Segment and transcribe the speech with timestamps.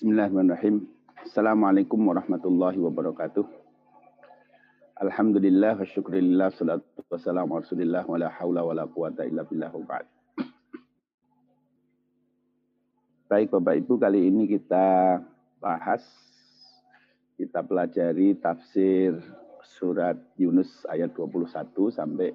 [0.00, 0.88] Bismillahirrahmanirrahim.
[1.28, 3.44] Assalamualaikum warahmatullahi wabarakatuh.
[4.96, 10.08] Alhamdulillah wa syukurillah salatu wassalamu rasulillah wa la hawla wa la quwata illa billah ba'd.
[13.28, 15.20] Baik Bapak Ibu, kali ini kita
[15.60, 16.00] bahas,
[17.36, 19.20] kita pelajari tafsir
[19.76, 22.32] surat Yunus ayat 21 sampai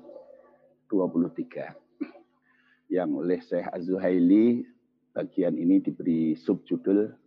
[0.93, 2.93] 23.
[2.93, 4.69] Yang oleh Syekh Az-Zuhaili
[5.17, 7.24] bagian ini diberi subjudul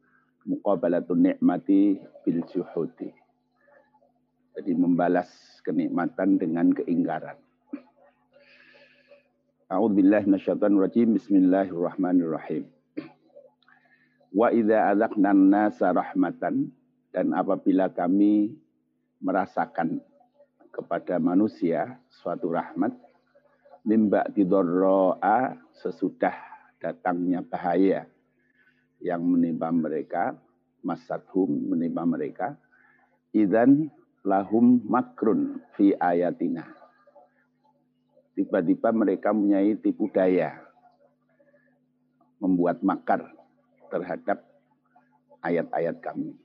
[0.49, 3.13] muqabalatun ni'mati bil juhudi.
[4.57, 5.29] Jadi membalas
[5.63, 7.37] kenikmatan dengan keingkaran.
[9.69, 11.15] A'udzubillahi minasyaitonir rajim.
[11.21, 12.65] Bismillahirrahmanirrahim.
[14.33, 16.73] Wa idza adzaqna nasa rahmatan
[17.13, 18.57] dan apabila kami
[19.21, 20.01] merasakan
[20.73, 22.97] kepada manusia suatu rahmat
[23.85, 26.35] mimba tidorro'a sesudah
[26.79, 28.07] datangnya bahaya
[28.99, 30.35] yang menimpa mereka,
[30.83, 32.59] masadhum menimpa mereka,
[33.35, 33.91] idan
[34.27, 36.67] lahum makrun fi ayatina.
[38.39, 40.63] Tiba-tiba mereka mempunyai tipu daya,
[42.39, 43.27] membuat makar
[43.91, 44.47] terhadap
[45.43, 46.39] ayat-ayat kami.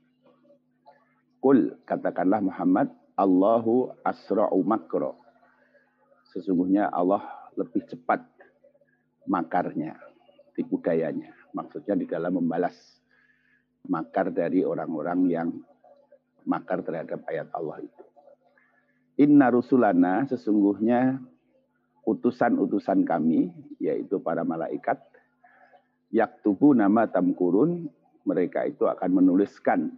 [1.38, 5.20] Kul, katakanlah Muhammad, Allahu asra'u makro.
[6.34, 7.22] Sesungguhnya Allah
[7.54, 8.26] lebih cepat
[9.30, 9.94] makarnya,
[10.58, 11.43] tipu dayanya.
[11.54, 12.74] Maksudnya di dalam membalas
[13.86, 15.48] makar dari orang-orang yang
[16.44, 18.04] makar terhadap ayat Allah itu.
[19.22, 21.22] Inna rusulana sesungguhnya
[22.04, 23.48] utusan-utusan kami,
[23.80, 25.00] yaitu para malaikat,
[26.12, 27.88] yaktubu nama tamkurun,
[28.26, 29.94] mereka itu akan menuliskan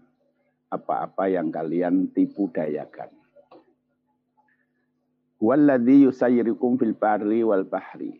[0.70, 3.10] apa-apa yang kalian tipu dayakan.
[5.36, 8.18] Walladhi yusayyirukum fil barri wal bahri.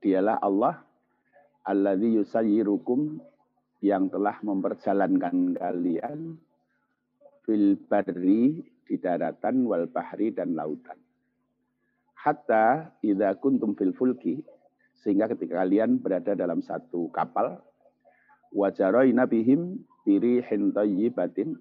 [0.00, 0.85] Dialah Allah
[1.66, 3.18] alladzi yusayyirukum
[3.82, 6.38] yang telah memperjalankan kalian
[7.42, 10.96] fil barri di daratan wal bahri dan lautan.
[12.14, 14.40] Hatta idza kuntum fil fulki
[15.02, 17.60] sehingga ketika kalian berada dalam satu kapal
[18.54, 21.58] wajaroina bihim birihin thayyibatin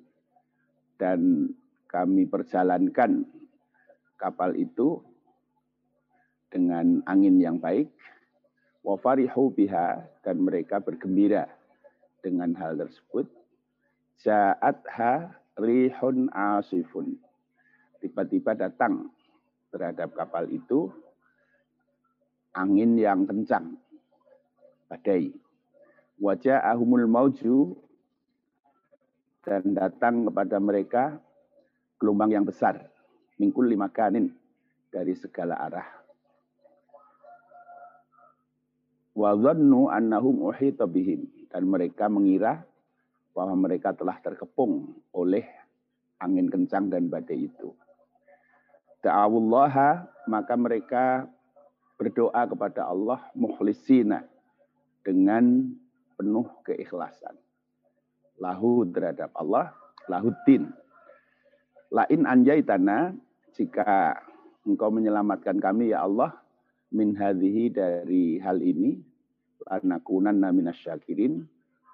[0.96, 1.52] dan
[1.90, 3.28] kami perjalankan
[4.16, 5.04] kapal itu
[6.50, 7.92] dengan angin yang baik
[8.86, 11.50] wa farihu biha dan mereka bergembira
[12.22, 13.26] dengan hal tersebut.
[14.22, 17.18] Ja'atha rihun asifun.
[17.98, 19.10] Tiba-tiba datang
[19.74, 20.94] terhadap kapal itu
[22.54, 23.74] angin yang kencang
[24.86, 25.34] badai.
[26.22, 27.76] Wajah ahumul mauju
[29.44, 31.04] dan datang kepada mereka
[31.98, 32.80] gelombang yang besar.
[33.36, 34.32] Mingkul lima kanin
[34.88, 36.05] dari segala arah
[39.16, 42.68] wa dhannu annahum uhita bihim dan mereka mengira
[43.32, 45.48] bahwa mereka telah terkepung oleh
[46.20, 47.72] angin kencang dan badai itu.
[49.00, 51.28] Ta'awullaha maka mereka
[51.96, 54.28] berdoa kepada Allah mukhlisina
[55.04, 55.72] dengan
[56.20, 57.36] penuh keikhlasan.
[58.36, 59.72] Lahu terhadap Allah,
[60.12, 60.68] lahuddin.
[61.92, 63.16] Lain anjaitana
[63.56, 64.20] jika
[64.68, 66.36] engkau menyelamatkan kami ya Allah
[66.96, 68.96] min hadhihi dari hal ini
[69.68, 70.40] lanakunan
[70.72, 71.44] syakirin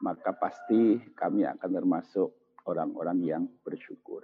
[0.05, 2.29] maka pasti kami akan termasuk
[2.69, 4.21] orang-orang yang bersyukur.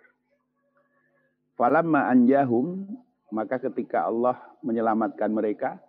[1.58, 2.86] Falamma anjahum
[3.34, 5.82] maka ketika Allah menyelamatkan mereka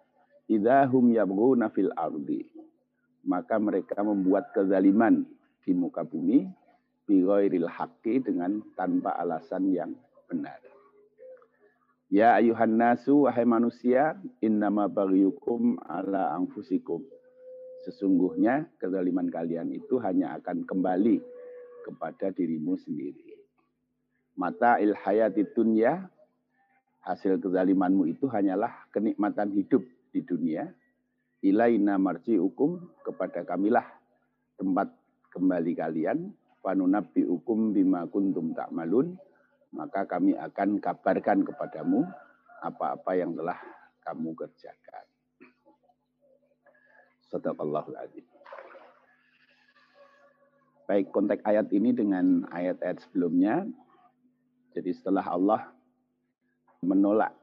[0.49, 2.49] idahum yabghuna fil ardi
[3.29, 5.29] maka mereka membuat kezaliman
[5.61, 6.49] di muka bumi
[7.05, 9.93] bi ghairil haqqi dengan tanpa alasan yang
[10.25, 10.68] benar.
[12.09, 17.05] Ya ayuhan nasu, wahai manusia, innama baghiyukum ala anfusikum.
[17.85, 21.21] Sesungguhnya kezaliman kalian itu hanya akan kembali
[21.85, 23.37] kepada dirimu sendiri.
[24.41, 26.09] Mata ilhayati dunya,
[27.05, 30.65] hasil kezalimanmu itu hanyalah kenikmatan hidup di dunia.
[31.45, 33.85] Ilaina marji hukum, kepada kamilah
[34.57, 34.89] tempat
[35.37, 36.33] kembali kalian.
[36.65, 39.28] Panunabbi hukum bima kuntum ta'malun
[39.73, 42.09] maka kami akan kabarkan kepadamu
[42.65, 43.59] apa-apa yang telah
[44.03, 45.05] kamu kerjakan.
[47.29, 48.25] Sadaqallahul azim.
[50.89, 53.69] Baik konteks ayat ini dengan ayat-ayat sebelumnya.
[54.73, 55.69] Jadi setelah Allah
[56.81, 57.37] menolak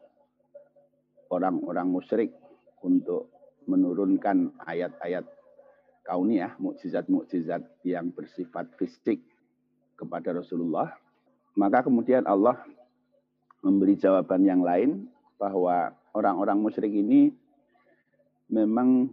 [1.30, 2.34] orang-orang musyrik
[2.82, 3.30] untuk
[3.70, 5.26] menurunkan ayat-ayat
[6.06, 9.22] kauniyah, mukjizat-mukjizat yang bersifat fisik
[9.94, 10.94] kepada Rasulullah,
[11.56, 12.60] maka kemudian Allah
[13.64, 15.08] memberi jawaban yang lain
[15.40, 17.32] bahwa orang-orang musyrik ini
[18.52, 19.10] memang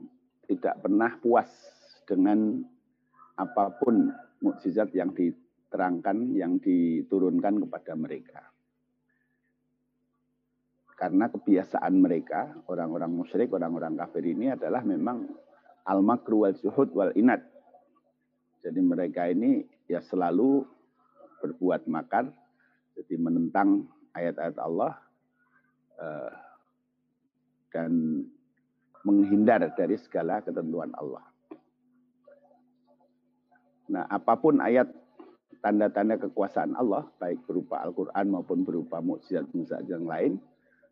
[0.47, 1.49] tidak pernah puas
[2.05, 2.61] dengan
[3.39, 4.13] apa pun
[4.43, 8.43] mukjizat yang diterangkan, yang diturunkan kepada mereka.
[10.99, 15.27] Karena kebiasaan mereka, orang-orang musyrik, orang-orang kafir ini adalah memang
[15.83, 17.43] al-makru wal zuhud wal inat.
[18.63, 20.63] Jadi mereka ini ya selalu
[21.43, 22.31] berbuat makar,
[22.95, 24.95] jadi menentang ayat-ayat Allah
[25.99, 26.33] eh,
[27.75, 28.23] dan
[29.03, 31.27] menghindar dari segala ketentuan Allah.
[33.91, 34.89] Nah, apa pun ayat
[35.59, 40.39] tanda-tanda kekuasaan Allah, baik berupa Al-Quran maupun berupa mukjizat-mukjizat yang lain,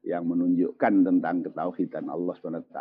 [0.03, 2.79] yang menunjukkan tentang ketauhidan Allah SWT,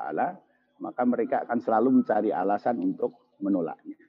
[0.79, 3.99] maka mereka akan selalu mencari alasan untuk menolaknya.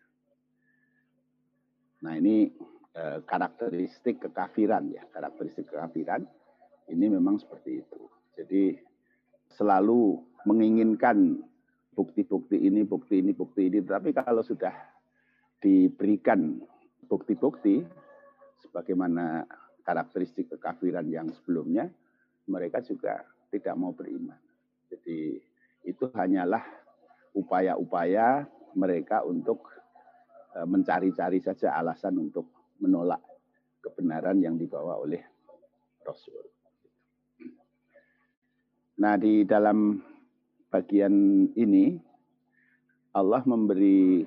[2.01, 2.49] Nah ini
[2.97, 6.27] eh, karakteristik kekafiran ya, karakteristik kekafiran
[6.91, 8.03] ini memang seperti itu.
[8.35, 8.75] Jadi
[9.55, 11.39] selalu menginginkan
[11.95, 13.79] bukti-bukti ini, bukti ini, bukti ini.
[13.85, 14.73] Tapi kalau sudah
[15.61, 16.59] diberikan
[17.07, 17.85] bukti-bukti,
[18.65, 19.45] sebagaimana
[19.85, 21.91] karakteristik kekafiran yang sebelumnya,
[22.49, 24.39] mereka juga tidak mau beriman.
[24.89, 25.39] Jadi
[25.87, 26.63] itu hanyalah
[27.35, 29.71] upaya-upaya mereka untuk
[30.55, 33.21] e, mencari-cari saja alasan untuk menolak
[33.85, 35.21] kebenaran yang dibawa oleh
[36.05, 36.44] Rasul.
[39.00, 39.97] Nah, di dalam
[40.69, 41.97] bagian ini
[43.17, 44.23] Allah memberi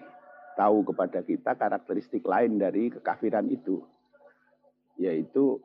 [0.54, 3.82] tahu kepada kita karakteristik lain dari kekafiran itu
[5.02, 5.58] yaitu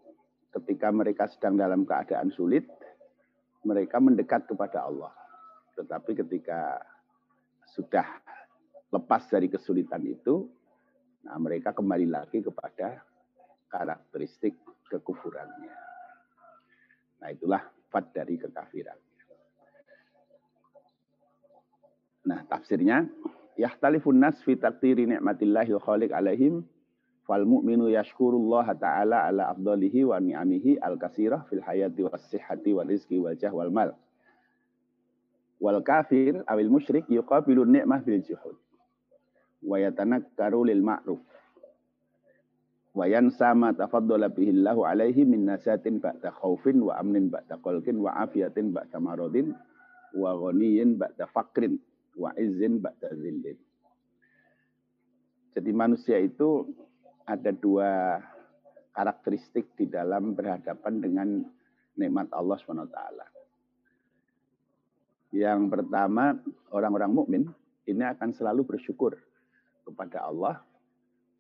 [0.55, 2.65] ketika mereka sedang dalam keadaan sulit
[3.67, 5.13] mereka mendekat kepada Allah
[5.77, 6.81] tetapi ketika
[7.69, 8.07] sudah
[8.89, 10.49] lepas dari kesulitan itu
[11.29, 13.05] nah mereka kembali lagi kepada
[13.69, 14.57] karakteristik
[14.89, 15.73] kekufurannya
[17.21, 19.01] nah itulah sifat dari kekafiran.
[22.29, 23.09] Nah, tafsirnya
[23.57, 26.69] yahtalifun nas fi taqdiri ni'matillahi wa khaliq alaihim
[27.25, 33.17] fal mu'minu yashkurullah ta'ala ala afdalihi wa ni'amihi al-kasirah fil hayati was sihhati wal rizqi
[33.17, 33.97] wal jah wal mal.
[35.65, 38.61] Wal kafir awil musyrik yuqabilu ni'mah bil juhud
[39.63, 41.21] wa yatanakkaru lil ma'ruf
[42.99, 48.03] wa yansa ma tafaddala bihi Allahu alaihi min nasatin ba'da khaufin wa amnin ba'da qalqin
[48.03, 49.55] wa afiyatin ba'da maradin
[50.19, 51.79] wa ghaniyin ba'da faqrin
[52.19, 53.55] wa izzin ba'da zillin.
[55.55, 56.67] Jadi manusia itu
[57.23, 58.19] ada dua
[58.95, 61.29] karakteristik di dalam berhadapan dengan
[61.95, 62.99] nikmat Allah SWT.
[65.39, 66.35] Yang pertama,
[66.75, 67.43] orang-orang mukmin
[67.87, 69.28] ini akan selalu bersyukur
[69.89, 70.61] kepada Allah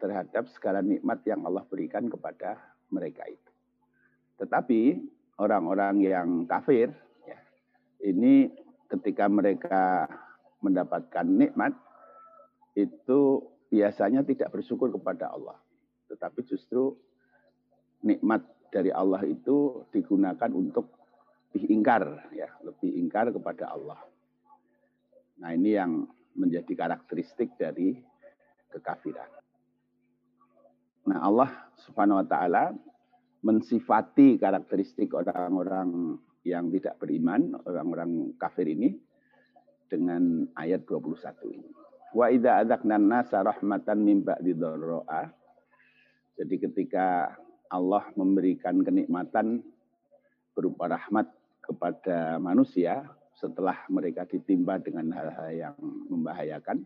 [0.00, 2.56] terhadap segala nikmat yang Allah berikan kepada
[2.88, 3.52] mereka itu.
[4.40, 4.80] Tetapi
[5.36, 6.94] orang-orang yang kafir,
[7.26, 7.38] ya,
[8.06, 8.48] ini
[8.88, 10.06] ketika mereka
[10.62, 11.74] mendapatkan nikmat,
[12.78, 15.58] itu biasanya tidak bersyukur kepada Allah.
[16.08, 16.94] Tetapi justru
[18.06, 20.94] nikmat dari Allah itu digunakan untuk
[21.50, 23.98] lebih ingkar, ya, lebih ingkar kepada Allah.
[25.42, 26.06] Nah ini yang
[26.38, 27.98] menjadi karakteristik dari
[28.72, 29.28] kekafiran.
[31.08, 31.50] Nah, Allah
[31.88, 32.76] Subhanahu wa taala
[33.40, 38.98] mensifati karakteristik orang-orang yang tidak beriman, orang-orang kafir ini
[39.88, 41.68] dengan ayat 21 ini.
[42.12, 44.52] Wa idza adzaqna nasa rahmatan min ba'di.
[46.38, 47.36] Jadi ketika
[47.68, 49.60] Allah memberikan kenikmatan
[50.56, 51.28] berupa rahmat
[51.60, 53.04] kepada manusia
[53.36, 55.76] setelah mereka ditimpa dengan hal-hal yang
[56.10, 56.82] membahayakan,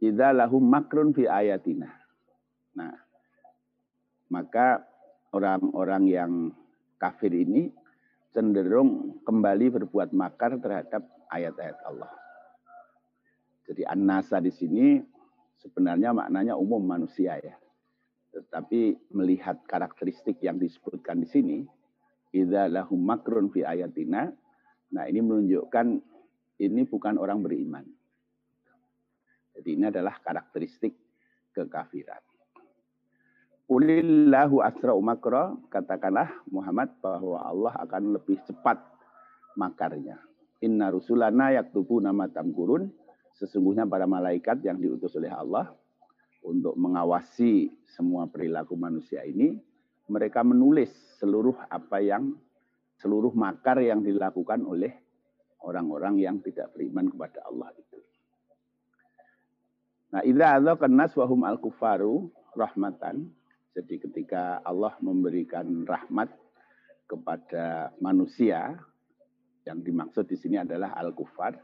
[0.00, 1.88] idza lahum makrun fi ayatina.
[2.76, 2.92] Nah,
[4.28, 4.84] maka
[5.32, 6.32] orang-orang yang
[7.00, 7.72] kafir ini
[8.36, 12.12] cenderung kembali berbuat makar terhadap ayat-ayat Allah.
[13.66, 15.00] Jadi an-nasa di sini
[15.58, 17.56] sebenarnya maknanya umum manusia ya.
[18.36, 21.58] Tetapi melihat karakteristik yang disebutkan di sini,
[22.36, 24.28] idza lahum makrun fi ayatina,
[24.92, 25.86] nah ini menunjukkan
[26.60, 27.95] ini bukan orang beriman.
[29.56, 30.92] Jadi ini adalah karakteristik
[31.56, 32.20] kekafiran.
[33.66, 38.78] Ulillahu asra'u makra, katakanlah Muhammad bahwa Allah akan lebih cepat
[39.58, 40.22] makarnya.
[40.62, 42.86] Inna rusulana yaktubu nama tamkurun,
[43.34, 45.74] sesungguhnya para malaikat yang diutus oleh Allah
[46.46, 49.58] untuk mengawasi semua perilaku manusia ini,
[50.06, 52.38] mereka menulis seluruh apa yang
[53.02, 54.94] seluruh makar yang dilakukan oleh
[55.66, 57.98] orang-orang yang tidak beriman kepada Allah itu.
[60.16, 63.28] Nah, idza adzaqan nas wa hum al-kufaru rahmatan.
[63.76, 66.32] Jadi ketika Allah memberikan rahmat
[67.04, 68.80] kepada manusia,
[69.68, 71.60] yang dimaksud di sini adalah al-kufar,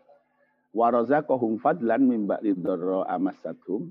[0.77, 2.53] wa razaqahum fadlan min ba'di
[3.09, 3.89] amassatum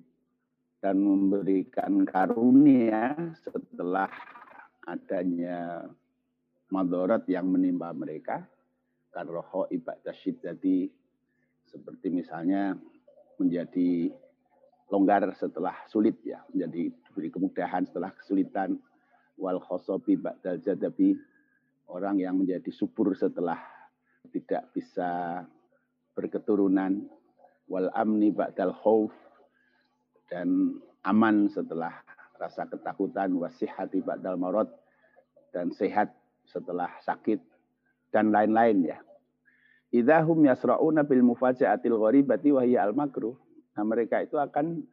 [0.77, 4.13] dan memberikan karunia setelah
[4.85, 5.89] adanya
[6.69, 8.45] madorot yang menimpa mereka
[9.09, 10.85] karroho ibadah syiddati
[11.65, 12.77] seperti misalnya
[13.41, 14.13] menjadi
[14.91, 18.75] longgar setelah sulit ya menjadi diberi kemudahan setelah kesulitan
[19.39, 21.15] wal khosobi ba'dal jadabi
[21.87, 23.57] orang yang menjadi subur setelah
[24.29, 25.41] tidak bisa
[26.13, 27.07] berketurunan
[27.71, 29.15] wal amni ba'dal khauf
[30.27, 30.75] dan
[31.07, 31.91] aman setelah
[32.35, 34.67] rasa ketakutan wasihati ba'dal marad
[35.55, 36.11] dan sehat
[36.47, 37.39] setelah sakit
[38.11, 38.97] dan lain-lain ya.
[39.91, 43.35] Idahum yasra'una bil mufaja'atil gharibati wa hiya al makruh.
[43.77, 44.83] Nah, mereka itu akan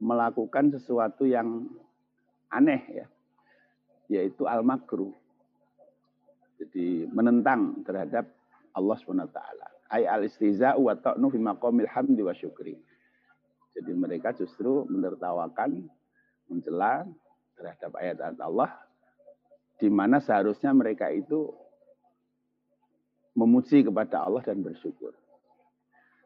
[0.00, 1.68] melakukan sesuatu yang
[2.52, 3.06] aneh ya.
[4.10, 5.14] Yaitu al makruh.
[6.60, 8.28] Jadi menentang terhadap
[8.76, 9.38] Allah SWT.
[9.90, 12.76] Ay al istiza'u wa ta'nu fi maqamil hamdi wa syukri.
[13.74, 15.86] Jadi mereka justru menertawakan,
[16.50, 17.06] mencela
[17.54, 18.70] terhadap ayat-ayat Allah,
[19.78, 21.54] di mana seharusnya mereka itu
[23.32, 25.14] memuji kepada Allah dan bersyukur.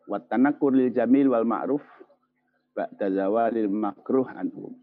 [0.05, 1.85] Wattanakur lil jamil wal ma'ruf
[2.77, 4.77] ba'da zawalil makruh anhum.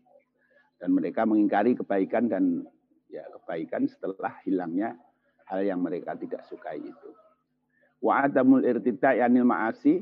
[0.81, 2.65] Dan mereka mengingkari kebaikan dan
[3.11, 4.97] ya kebaikan setelah hilangnya
[5.45, 7.09] hal yang mereka tidak sukai itu.
[8.01, 10.01] Wa adamul irtida yanil ma'asi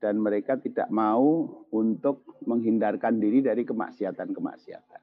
[0.00, 5.02] dan mereka tidak mau untuk menghindarkan diri dari kemaksiatan-kemaksiatan.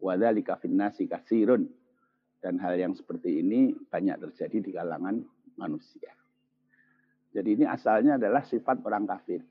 [0.00, 1.66] Wadzalika finnasi kasirun.
[2.36, 5.18] Dan hal yang seperti ini banyak terjadi di kalangan
[5.58, 6.14] manusia.
[7.36, 9.44] Jadi ini asalnya adalah sifat orang kafir.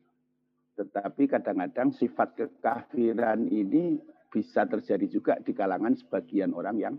[0.74, 4.02] Tetapi kadang-kadang sifat kekafiran ini
[4.34, 6.96] bisa terjadi juga di kalangan sebagian orang yang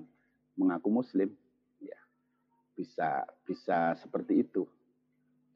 [0.55, 1.27] mengaku muslim.
[1.83, 1.99] Ya,
[2.79, 4.63] bisa bisa seperti itu.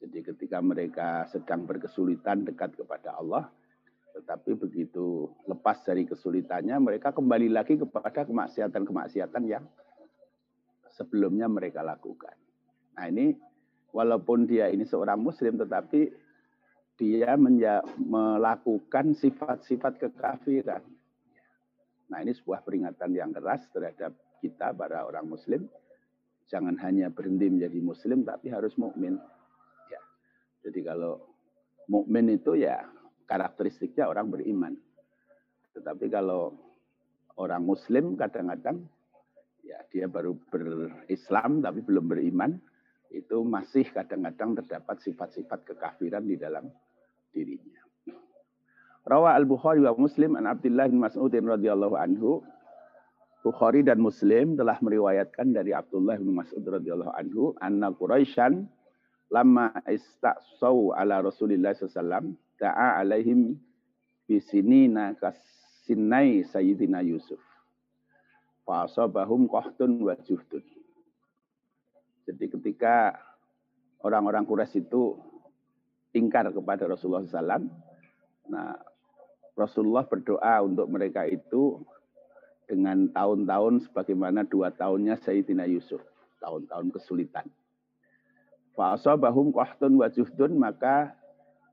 [0.03, 3.47] Jadi ketika mereka sedang berkesulitan dekat kepada Allah,
[4.19, 9.63] tetapi begitu lepas dari kesulitannya, mereka kembali lagi kepada kemaksiatan-kemaksiatan yang
[10.91, 12.35] sebelumnya mereka lakukan.
[12.99, 13.39] Nah ini
[13.91, 16.11] walaupun dia ini seorang muslim, tetapi
[17.01, 17.33] dia
[17.97, 20.85] melakukan sifat-sifat kekafiran.
[22.11, 25.65] Nah ini sebuah peringatan yang keras terhadap kita para orang muslim.
[26.51, 29.17] Jangan hanya berhenti menjadi muslim, tapi harus mukmin.
[30.61, 31.25] Jadi kalau
[31.89, 32.85] mukmin itu ya
[33.25, 34.77] karakteristiknya orang beriman.
[35.73, 36.53] Tetapi kalau
[37.41, 38.85] orang muslim kadang-kadang
[39.65, 42.61] ya dia baru berislam tapi belum beriman,
[43.11, 46.71] itu masih kadang-kadang terdapat sifat-sifat kekafiran di dalam
[47.35, 47.83] dirinya.
[49.02, 52.47] Rawa al-Bukhari wa Muslim an Abdullah bin Mas'ud radhiyallahu anhu
[53.40, 58.69] Bukhari dan Muslim telah meriwayatkan dari Abdullah bin Mas'ud radhiyallahu anhu anna Quraisyan
[59.33, 63.57] lama istaqsau ala Rasulillah sallallahu ta'a alaihim
[64.29, 67.40] bisinina kasinai Sayyidina Yusuf.
[68.69, 70.62] Fasabahum qahtun wa juhdun.
[72.31, 73.19] Jadi ketika
[74.07, 75.19] orang-orang Quraisy itu
[76.15, 77.67] ingkar kepada Rasulullah SAW,
[78.47, 78.79] nah
[79.59, 81.83] Rasulullah berdoa untuk mereka itu
[82.71, 85.99] dengan tahun-tahun sebagaimana dua tahunnya Sayyidina Yusuf,
[86.39, 87.51] tahun-tahun kesulitan.
[88.79, 91.19] Fa'asabahum qahtun wa juhdun, maka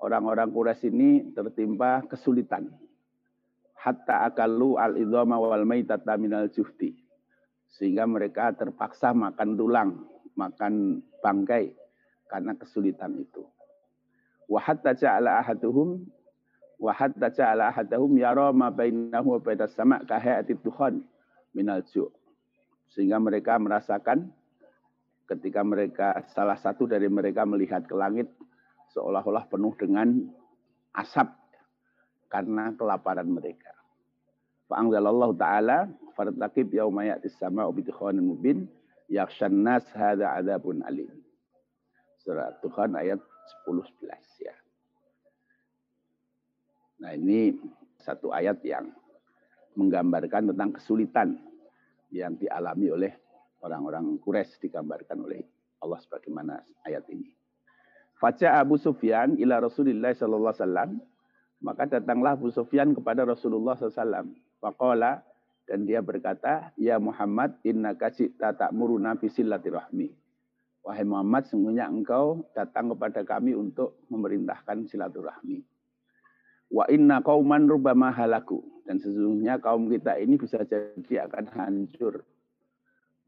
[0.01, 2.73] orang-orang Quraisy ini tertimpa kesulitan.
[3.77, 6.97] Hatta akalu al-idhama wal maitata minal juhdi.
[7.77, 11.73] Sehingga mereka terpaksa makan tulang, makan bangkai
[12.29, 13.43] karena kesulitan itu.
[14.47, 16.05] Wa hatta ja'ala ahaduhum
[16.77, 21.03] wa hatta ja'ala ahaduhum yara ma bainahu wa bainas sama' kahayati dukhan
[21.51, 22.07] minal ju'.
[22.93, 24.31] Sehingga mereka merasakan
[25.27, 28.31] ketika mereka salah satu dari mereka melihat ke langit
[28.95, 30.07] seolah-olah penuh dengan
[30.95, 31.27] asap
[32.31, 33.75] karena kelaparan mereka.
[34.71, 37.83] Fa'angzalallahu ta'ala fartaqib yauma ya'tis sama'u bi
[38.19, 38.67] mubin
[39.07, 41.09] yakhshan nas hadza adzabun alim.
[42.21, 43.19] Surat Tuhan ayat
[43.65, 44.55] 10 11 ya.
[46.97, 47.55] Nah, ini
[48.03, 48.91] satu ayat yang
[49.77, 51.37] menggambarkan tentang kesulitan
[52.09, 53.13] yang dialami oleh
[53.61, 55.43] orang-orang Quraisy digambarkan oleh
[55.83, 57.29] Allah sebagaimana ayat ini.
[58.17, 60.91] Faca Abu Sufyan ila Rasulillah sallallahu alaihi wasallam,
[61.61, 65.21] maka datanglah Abu Sufyan kepada Rasulullah sallallahu Faqala
[65.67, 68.09] dan dia berkata, "Ya Muhammad, innaka
[68.39, 69.27] tak ta'muruna fi
[69.67, 70.15] rahmi."
[70.87, 75.59] Wahai Muhammad, sungguhnya engkau datang kepada kami untuk memerintahkan silaturahmi.
[76.71, 78.63] Wa inna qauman rubbama halaku.
[78.87, 82.23] Dan sesungguhnya kaum kita ini bisa jadi akan hancur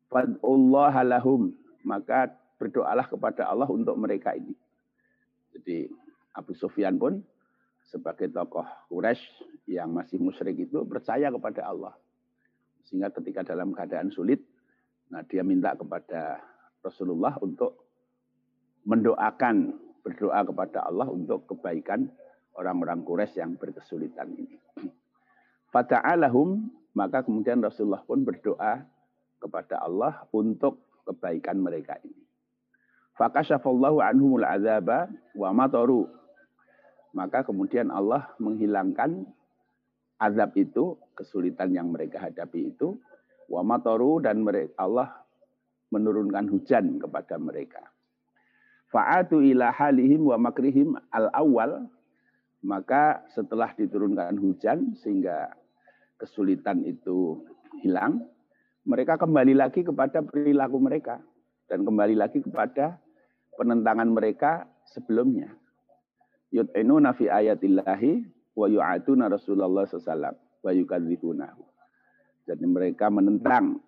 [0.07, 1.51] Fad'ullah lahum.
[1.83, 4.55] Maka berdoalah kepada Allah untuk mereka ini.
[5.51, 5.91] Jadi
[6.39, 7.19] Abu Sufyan pun
[7.91, 9.19] sebagai tokoh Quraisy
[9.67, 11.91] yang masih musyrik itu percaya kepada Allah.
[12.89, 14.41] Sehingga ketika dalam keadaan sulit,
[15.13, 16.41] nah dia minta kepada
[16.81, 17.85] Rasulullah untuk
[18.89, 22.09] mendoakan, berdoa kepada Allah untuk kebaikan
[22.57, 24.57] orang-orang Quraisy yang berkesulitan ini.
[25.73, 26.65] Fata'alahum,
[26.97, 28.81] maka kemudian Rasulullah pun berdoa
[29.37, 32.25] kepada Allah untuk kebaikan mereka ini.
[33.21, 35.05] Fakashafallahu anhumul azaba
[35.37, 36.09] wa mataru.
[37.13, 39.29] Maka kemudian Allah menghilangkan
[40.19, 42.99] azab itu, kesulitan yang mereka hadapi itu,
[43.47, 45.09] wa mataru dan mereka, Allah
[45.89, 47.81] menurunkan hujan kepada mereka.
[48.93, 51.89] Fa'atu ila halihim wa makrihim al-awwal,
[52.61, 55.55] maka setelah diturunkan hujan sehingga
[56.19, 57.41] kesulitan itu
[57.79, 58.27] hilang,
[58.83, 61.21] mereka kembali lagi kepada perilaku mereka
[61.69, 62.99] dan kembali lagi kepada
[63.55, 65.53] penentangan mereka sebelumnya.
[66.49, 68.25] Yut'inuna fi ayatillahi
[68.59, 71.63] wa yu'atuna Rasulullah SAW wa yukadzibunahu.
[72.43, 73.79] Jadi mereka menentang,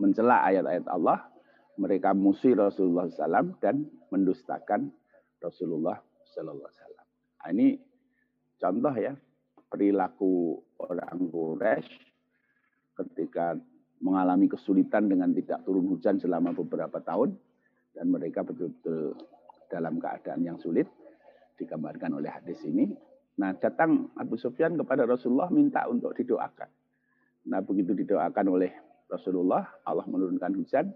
[0.00, 1.28] mencela ayat-ayat Allah,
[1.76, 4.88] mereka musuh Rasulullah SAW dan mendustakan
[5.40, 6.00] Rasulullah
[6.32, 6.56] SAW.
[7.40, 7.76] Nah, ini
[8.60, 9.12] contoh ya
[9.68, 11.88] perilaku orang Quraisy
[13.00, 13.56] ketika
[14.00, 17.36] mengalami kesulitan dengan tidak turun hujan selama beberapa tahun
[17.96, 19.16] dan mereka betul-betul
[19.72, 20.88] dalam keadaan yang sulit
[21.56, 22.92] digambarkan oleh hadis ini.
[23.40, 26.68] Nah, datang Abu Sufyan kepada Rasulullah minta untuk didoakan.
[27.48, 28.68] Nah, begitu didoakan oleh
[29.08, 30.92] Rasulullah, Allah menurunkan hujan.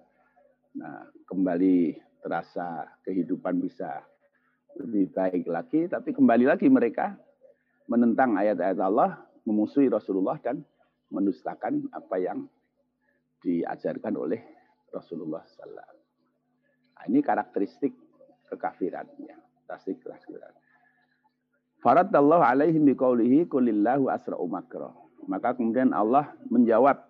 [0.77, 4.05] Nah, kembali terasa kehidupan bisa
[4.77, 7.17] lebih baik lagi, tapi kembali lagi mereka
[7.89, 10.61] menentang ayat-ayat Allah, memusuhi Rasulullah dan
[11.09, 12.45] mendustakan apa yang
[13.41, 14.41] diajarkan oleh
[14.93, 15.81] Rasulullah SAW.
[16.93, 17.97] Nah, ini karakteristik
[18.53, 19.65] kekafirannya.
[19.65, 20.64] Tasdik kekafiran.
[21.85, 24.89] Faradallahu alaihim biqaulihi kulillahu asra'u makra.
[25.29, 27.05] Maka kemudian Allah menjawab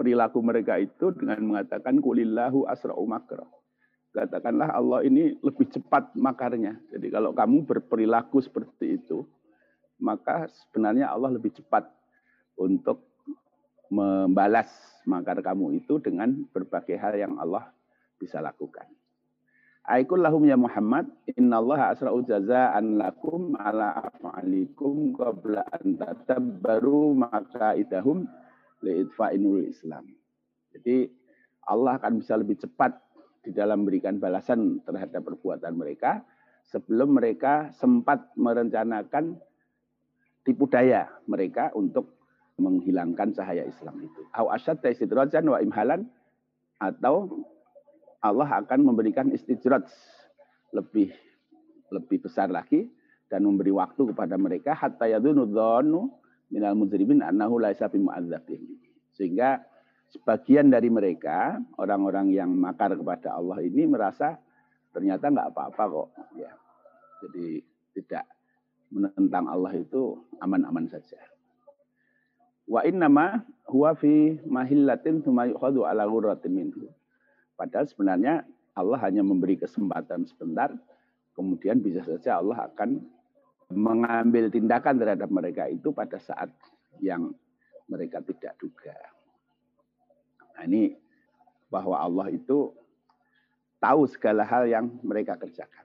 [0.00, 3.44] perilaku mereka itu dengan mengatakan kulillahu asra'u makra.
[4.16, 6.80] Katakanlah Allah ini lebih cepat makarnya.
[6.88, 9.28] Jadi kalau kamu berperilaku seperti itu,
[10.00, 11.84] maka sebenarnya Allah lebih cepat
[12.56, 13.04] untuk
[13.92, 14.72] membalas
[15.04, 17.68] makar kamu itu dengan berbagai hal yang Allah
[18.16, 18.88] bisa lakukan.
[19.86, 21.06] Aikul lahum ya Muhammad,
[21.38, 28.26] innallaha asra'u jaza'an lakum ala af'alikum qabla an tatabbaru maka idahum
[28.82, 30.10] li'idfa'inul Islam.
[30.74, 31.06] Jadi
[31.70, 32.98] Allah akan bisa lebih cepat
[33.46, 36.18] di dalam memberikan balasan terhadap perbuatan mereka
[36.66, 39.38] sebelum mereka sempat merencanakan
[40.42, 42.10] tipu daya mereka untuk
[42.58, 44.20] menghilangkan cahaya Islam itu.
[44.34, 46.10] Au asyad wa imhalan
[46.82, 47.46] atau
[48.22, 49.86] Allah akan memberikan istijrat
[50.74, 51.12] lebih
[51.90, 52.90] lebih besar lagi
[53.30, 56.10] dan memberi waktu kepada mereka hatta yadunu dhanu
[56.50, 58.62] minal mujrimin annahu laisa bimu'adzabin.
[59.14, 59.62] Sehingga
[60.14, 64.38] sebagian dari mereka orang-orang yang makar kepada Allah ini merasa
[64.94, 66.50] ternyata nggak apa-apa kok ya.
[67.26, 67.60] Jadi
[67.96, 68.24] tidak
[68.92, 71.18] menentang Allah itu aman-aman saja.
[72.66, 76.86] Wa innama huwa fi mahillatin thumma yukhadu ala ghurratin minhu.
[77.56, 78.44] Padahal sebenarnya
[78.76, 80.68] Allah hanya memberi kesempatan sebentar,
[81.32, 83.00] kemudian bisa saja Allah akan
[83.72, 86.52] mengambil tindakan terhadap mereka itu pada saat
[87.00, 87.32] yang
[87.88, 88.94] mereka tidak duga.
[90.54, 90.94] Nah ini
[91.72, 92.70] bahwa Allah itu
[93.82, 95.84] tahu segala hal yang mereka kerjakan.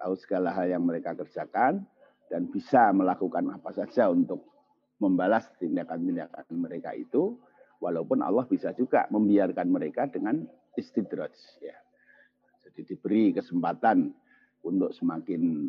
[0.00, 1.86] Tahu segala hal yang mereka kerjakan
[2.28, 4.42] dan bisa melakukan apa saja untuk
[4.98, 7.38] membalas tindakan-tindakan mereka itu
[7.84, 10.40] Walaupun Allah bisa juga membiarkan mereka dengan
[10.72, 11.36] istidraj.
[11.60, 11.76] Ya.
[12.64, 14.08] Jadi diberi kesempatan
[14.64, 15.68] untuk semakin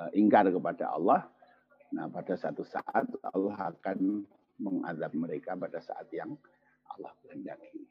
[0.00, 1.28] uh, ingkar kepada Allah.
[1.92, 3.04] Nah pada satu saat
[3.36, 4.24] Allah akan
[4.56, 6.32] mengadab mereka pada saat yang
[6.96, 7.84] Allah kehendaki.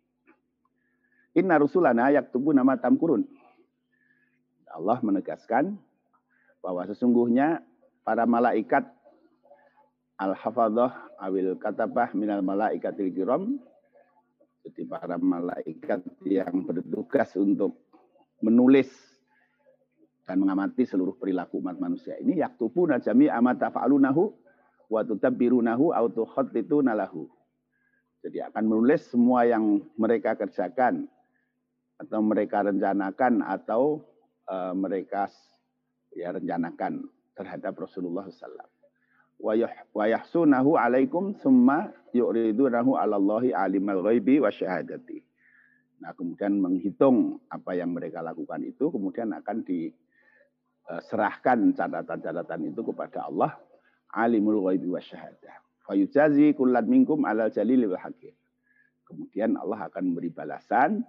[1.37, 3.21] Inna rusulana yaktubu nama tamkurun.
[4.73, 5.77] Allah menegaskan
[6.65, 7.61] bahwa sesungguhnya
[8.01, 8.89] para malaikat
[10.19, 13.57] al-hafadhah awil katabah minal malaikatil kiram.
[14.67, 17.79] Jadi para malaikat yang bertugas untuk
[18.43, 18.91] menulis
[20.27, 24.29] dan mengamati seluruh perilaku umat manusia ini yaktubu najami amata fa'alunahu
[24.91, 26.07] wa tutabbirunahu au
[26.83, 27.25] nalahu.
[28.19, 31.07] Jadi akan menulis semua yang mereka kerjakan
[32.03, 34.03] atau mereka rencanakan atau
[34.51, 35.31] uh, mereka
[36.11, 38.78] ya rencanakan terhadap Rasulullah SAW
[39.39, 45.23] wa yahsunahu alaikum summa yu'ridunahu 'alallahi alimal ghaibi wa syahadati.
[45.99, 49.91] Nah, kemudian menghitung apa yang mereka lakukan itu kemudian akan di
[50.87, 53.55] eh, serahkan catatan-catatan itu kepada Allah
[54.15, 55.55] alimul ghaibi wasyahadah.
[55.85, 58.33] Fayujazi kullat minkum alal jalili wal hakim.
[59.05, 61.01] Kemudian Allah akan memberi balasan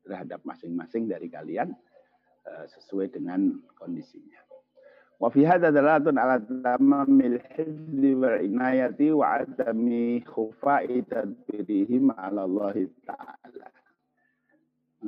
[0.00, 1.68] terhadap masing-masing dari kalian
[2.48, 4.45] uh, sesuai dengan kondisinya.
[5.16, 12.76] Wa fi hadza dalatun ala tamamil hifzi wal inayati wa adami khufa'i tadbirihim ala Allah
[13.00, 13.68] Ta'ala.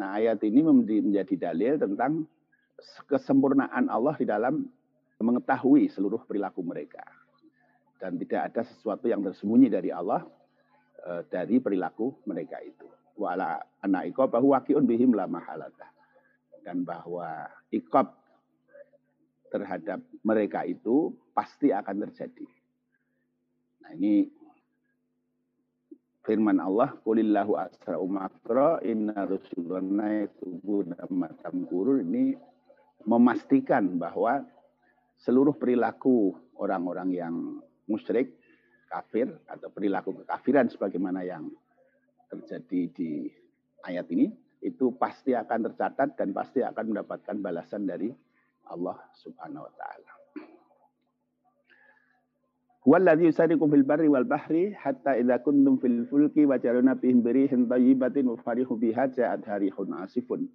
[0.01, 2.25] Nah ayat ini menjadi dalil tentang
[3.05, 4.64] kesempurnaan Allah di dalam
[5.21, 7.05] mengetahui seluruh perilaku mereka.
[7.99, 10.23] Dan tidak ada sesuatu yang tersembunyi dari Allah
[11.03, 12.87] e, dari perilaku mereka itu.
[13.18, 15.90] Wala anak ikob bahwa wakiun bihim lama mahalata.
[16.62, 18.17] Dan bahwa ikob
[19.48, 22.46] terhadap mereka itu pasti akan terjadi.
[23.84, 24.28] Nah ini
[26.28, 32.37] firman Allah, Qulillahu asra'u makro inna rusulana yatubuna matam kurun ini
[33.08, 34.44] memastikan bahwa
[35.24, 37.34] seluruh perilaku orang-orang yang
[37.88, 38.37] musyrik,
[38.92, 41.48] kafir, atau perilaku kekafiran sebagaimana yang
[42.28, 43.11] terjadi di
[43.88, 44.28] ayat ini,
[44.61, 48.12] itu pasti akan tercatat dan pasti akan mendapatkan balasan dari
[48.70, 50.12] Allah Subhanahu wa taala.
[52.88, 57.68] Walladzi yusarikum fil barri wal bahri hatta idza kuntum fil fulki wa jaruna bihim birihin
[57.68, 60.48] thayyibatin wa farihu biha ja'at harihun asifun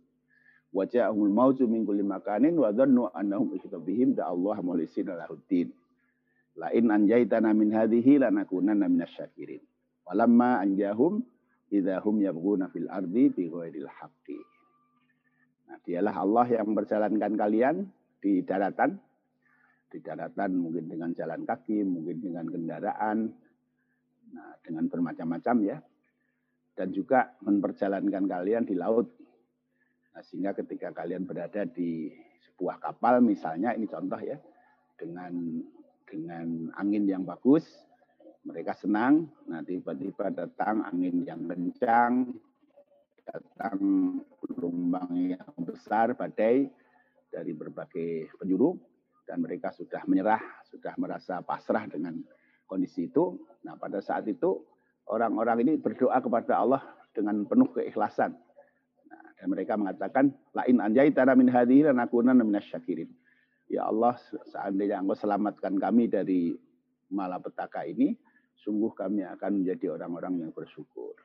[0.74, 5.70] wa ja'ahumul mautu min kulli makanin wa dhannu annahum ihita bihim da Allah mulisina lahuddin.
[6.58, 9.62] La in anjaitana min hadhihi lanakunanna minasyakirin.
[10.10, 11.22] Walamma anjahum
[11.70, 14.42] idahum yabghuna fil ardi bi ghairil haqqi.
[15.70, 18.96] Nah, dialah Allah yang memperjalankan kalian di daratan.
[19.92, 23.30] Di daratan mungkin dengan jalan kaki, mungkin dengan kendaraan,
[24.32, 25.78] nah, dengan bermacam-macam ya.
[26.74, 29.06] Dan juga memperjalankan kalian di laut
[30.14, 32.14] Nah, sehingga ketika kalian berada di
[32.46, 34.38] sebuah kapal misalnya ini contoh ya
[34.94, 35.58] dengan
[36.06, 37.66] dengan angin yang bagus
[38.46, 42.30] mereka senang nah tiba-tiba datang angin yang kencang
[43.26, 43.80] datang
[44.46, 46.70] gelombang yang besar badai
[47.34, 48.78] dari berbagai penjuru
[49.26, 52.22] dan mereka sudah menyerah sudah merasa pasrah dengan
[52.70, 54.62] kondisi itu nah pada saat itu
[55.10, 58.38] orang-orang ini berdoa kepada Allah dengan penuh keikhlasan
[59.44, 63.12] dan mereka mengatakan, lain anjay tara min hadhihi lanakunan minasyakirin.
[63.68, 64.16] Ya Allah,
[64.48, 66.56] seandainya Engkau selamatkan kami dari
[67.12, 68.16] malapetaka ini,
[68.56, 71.20] sungguh kami akan menjadi orang-orang yang bersyukur.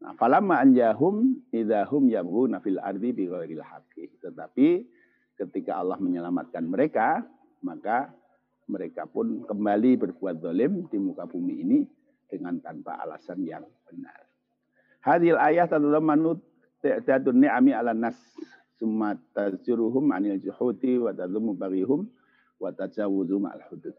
[0.00, 4.16] Nah, falamma anjahum idahum yabghuna fil ardi bighairil haqqi.
[4.24, 4.88] Tetapi
[5.40, 7.24] ketika Allah menyelamatkan mereka,
[7.64, 8.12] maka
[8.68, 11.78] mereka pun kembali berbuat zalim di muka bumi ini
[12.28, 14.20] dengan tanpa alasan yang benar.
[15.00, 16.44] Hadil ayat adalah manut
[16.84, 18.16] ta'tadun ni'ami ala nas
[18.76, 22.04] summa tazuruhum anil juhudi wa tadhumu baghihum
[22.60, 23.96] wa tajawuzu ma'al hudud.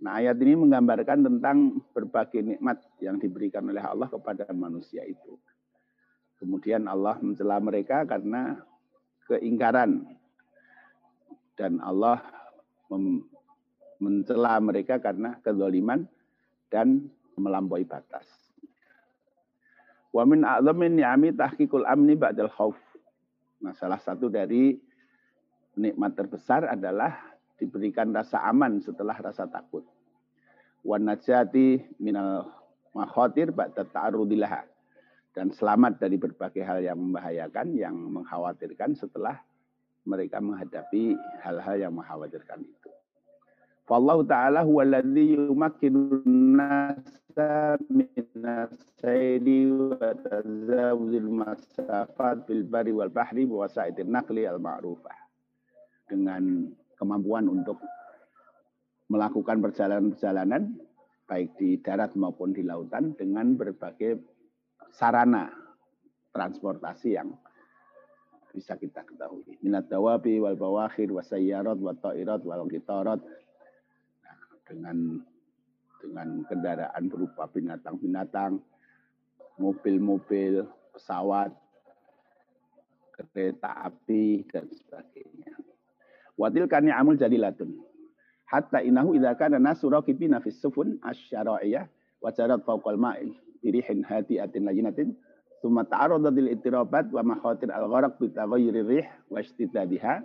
[0.00, 5.40] Nah ayat ini menggambarkan tentang berbagai nikmat yang diberikan oleh Allah kepada manusia itu.
[6.36, 8.60] Kemudian Allah mencela mereka karena
[9.28, 10.06] keingkaran.
[11.56, 12.20] Dan Allah
[13.96, 16.04] mencela mereka karena kezaliman
[16.68, 18.26] dan melampaui batas.
[20.12, 22.76] Wa min a'zamin ni'ami tahqiqul amni ba'dal khauf.
[23.60, 24.76] Nah, salah satu dari
[25.76, 29.84] nikmat terbesar adalah diberikan rasa aman setelah rasa takut.
[30.84, 32.48] Wa najati minal
[32.92, 34.75] makhatir ba'da ta'arrudilaha.
[35.36, 39.36] Dan selamat dari berbagai hal yang membahayakan, yang mengkhawatirkan setelah
[40.08, 41.12] mereka menghadapi
[41.44, 42.88] hal-hal yang mengkhawatirkan itu.
[43.84, 46.24] Fallahu ta'ala huwa alladhi yumakkinu
[46.56, 55.20] nasa minas sayri wa tazawuzil masafat bil bari wal bahri wa sa'idir naqli al ma'rufah.
[56.08, 56.64] Dengan
[56.96, 57.76] kemampuan untuk
[59.12, 60.80] melakukan perjalanan-perjalanan
[61.28, 64.16] baik di darat maupun di lautan dengan berbagai
[64.96, 65.52] sarana
[66.32, 67.36] transportasi yang
[68.56, 69.60] bisa kita ketahui.
[69.60, 73.20] Minat dawabi wal bawakhir wa sayyarat wa ta'irat wal qitarat.
[74.24, 75.20] Nah, dengan
[76.00, 78.56] dengan kendaraan berupa binatang-binatang,
[79.60, 80.64] mobil-mobil,
[80.96, 81.52] pesawat,
[83.12, 85.52] kereta api, dan sebagainya.
[86.40, 87.76] Watil kani amul jadilatun.
[88.48, 91.84] Hatta inahu idha kana nasu raqibina sufun asyara'iyah
[92.24, 92.30] wa
[92.96, 95.18] ma'il birihin atin lajinatin.
[95.58, 100.22] Thumma ta'aradatil itirabat wa makhatir al-gharaq bi taghayyuri rih wa ishtidadiha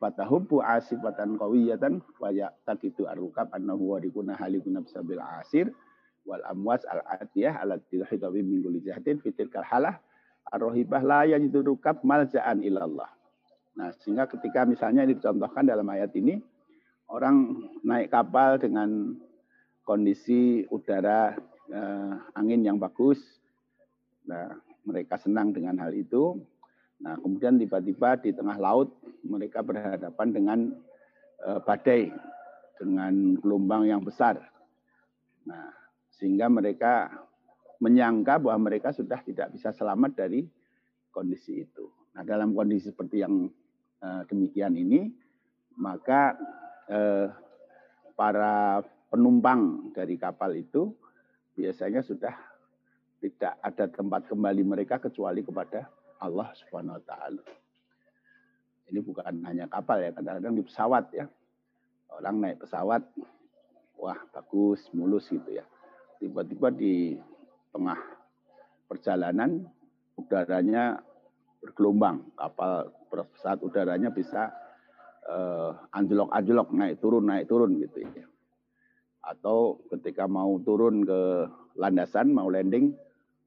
[0.00, 5.68] fatahubbu asifatan qawiyatan wa yaqtaqidu ar-rukab annahu warikuna halikuna bisabil asir.
[6.24, 10.00] Wal amwas al atiyah ala tilhika min kulli jahatin fitil kalhalah
[10.48, 13.12] ar-rohibah la yajidu rukab malja'an ilallah.
[13.76, 16.40] Nah, sehingga ketika misalnya ini dicontohkan dalam ayat ini,
[17.12, 19.14] orang naik kapal dengan
[19.86, 21.32] kondisi udara
[21.68, 23.20] eh, angin yang bagus.
[24.28, 26.40] Nah, mereka senang dengan hal itu.
[26.98, 28.90] Nah, kemudian tiba-tiba di tengah laut
[29.22, 30.58] mereka berhadapan dengan
[31.44, 32.12] eh, badai
[32.78, 34.38] dengan gelombang yang besar.
[35.44, 35.72] Nah,
[36.14, 37.10] sehingga mereka
[37.78, 40.46] menyangka bahwa mereka sudah tidak bisa selamat dari
[41.14, 41.90] kondisi itu.
[42.14, 43.46] Nah, dalam kondisi seperti yang
[44.02, 45.10] uh, demikian ini,
[45.78, 46.34] maka
[46.90, 47.30] uh,
[48.18, 50.90] para penumpang dari kapal itu
[51.58, 52.30] biasanya sudah
[53.18, 55.90] tidak ada tempat kembali mereka kecuali kepada
[56.22, 57.42] Allah Subhanahu wa taala.
[58.88, 61.26] Ini bukan hanya kapal ya, kadang-kadang di pesawat ya.
[62.08, 63.02] Orang naik pesawat,
[63.98, 65.66] wah bagus, mulus gitu ya.
[66.22, 67.18] Tiba-tiba di
[67.74, 67.98] tengah
[68.86, 69.66] perjalanan
[70.14, 71.02] udaranya
[71.58, 74.54] bergelombang, kapal pesawat udaranya bisa
[75.26, 78.24] uh, anjlok-anjlok, naik turun, naik turun gitu ya.
[79.28, 81.20] Atau ketika mau turun ke
[81.76, 82.96] landasan, mau landing,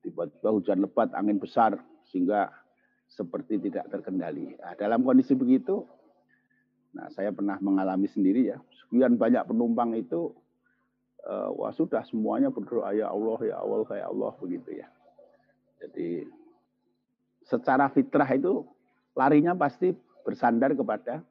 [0.06, 2.54] tiba-tiba hujan lebat, angin besar, sehingga
[3.10, 4.56] seperti tidak terkendali.
[4.62, 5.84] Nah, dalam kondisi begitu,
[6.94, 10.32] nah saya pernah mengalami sendiri ya, sekian banyak penumpang itu,
[11.26, 14.88] uh, wah sudah semuanya berdoa ya Allah, ya Allah, ya Allah begitu ya.
[15.82, 16.30] Jadi
[17.44, 18.64] secara fitrah itu
[19.18, 19.92] larinya pasti
[20.22, 21.26] bersandar kepada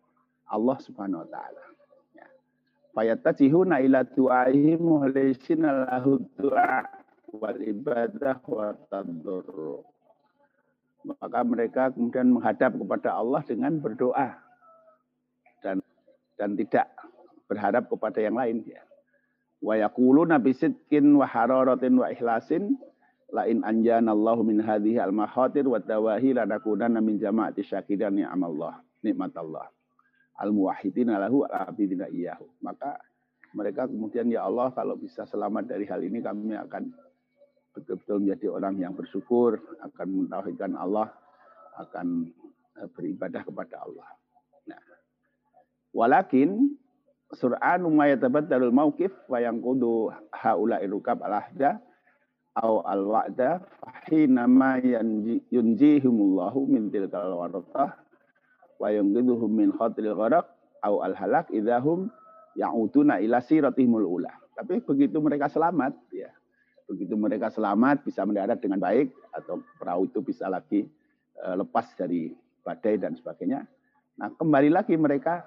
[0.51, 1.69] Allah Subhanahu wa taala.
[2.90, 3.14] Ya.
[3.14, 6.83] Fayatajihuna ila du'aihi muhlisina lahu du'a
[7.31, 9.87] wal ibadah wa tadur.
[11.07, 14.37] Maka mereka kemudian menghadap kepada Allah dengan berdoa
[15.64, 15.81] dan
[16.37, 16.92] dan tidak
[17.48, 18.83] berharap kepada yang lain ya.
[19.62, 22.76] Wa yaquluna bisidqin wa hararatin wa ikhlasin
[23.31, 29.70] la in anjanallahu min hadhihi al mahatir wa dawahi lanakunanna min jama'ati syakirin ni'amallah nikmatallah
[30.40, 32.96] al muwahhidina lahu al abidina iyahu maka
[33.53, 36.94] mereka kemudian ya Allah kalau bisa selamat dari hal ini kami akan
[37.74, 41.11] betul-betul menjadi orang yang bersyukur akan mentauhidkan Allah
[41.79, 42.31] akan
[42.79, 44.09] eh, beribadah kepada Allah.
[44.70, 44.83] Nah
[45.94, 46.79] walakin
[47.35, 51.79] sur'an umayatabaddalul mauqif wa yanqudu haula irukab al ahda
[52.59, 53.62] au al wa'da
[54.11, 54.83] hinama
[55.50, 57.94] yunjihumullahu min tilkal waratah
[58.81, 60.49] wa yunqidhuhum min khatil gharaq
[60.81, 62.09] au al halak idahum
[62.57, 64.33] ya'uduna ila siratihimul ula.
[64.57, 66.33] Tapi begitu mereka selamat ya.
[66.88, 70.88] Begitu mereka selamat bisa mendarat dengan baik atau perahu itu bisa lagi
[71.45, 72.35] uh, lepas dari
[72.66, 73.62] badai dan sebagainya.
[74.19, 75.47] Nah, kembali lagi mereka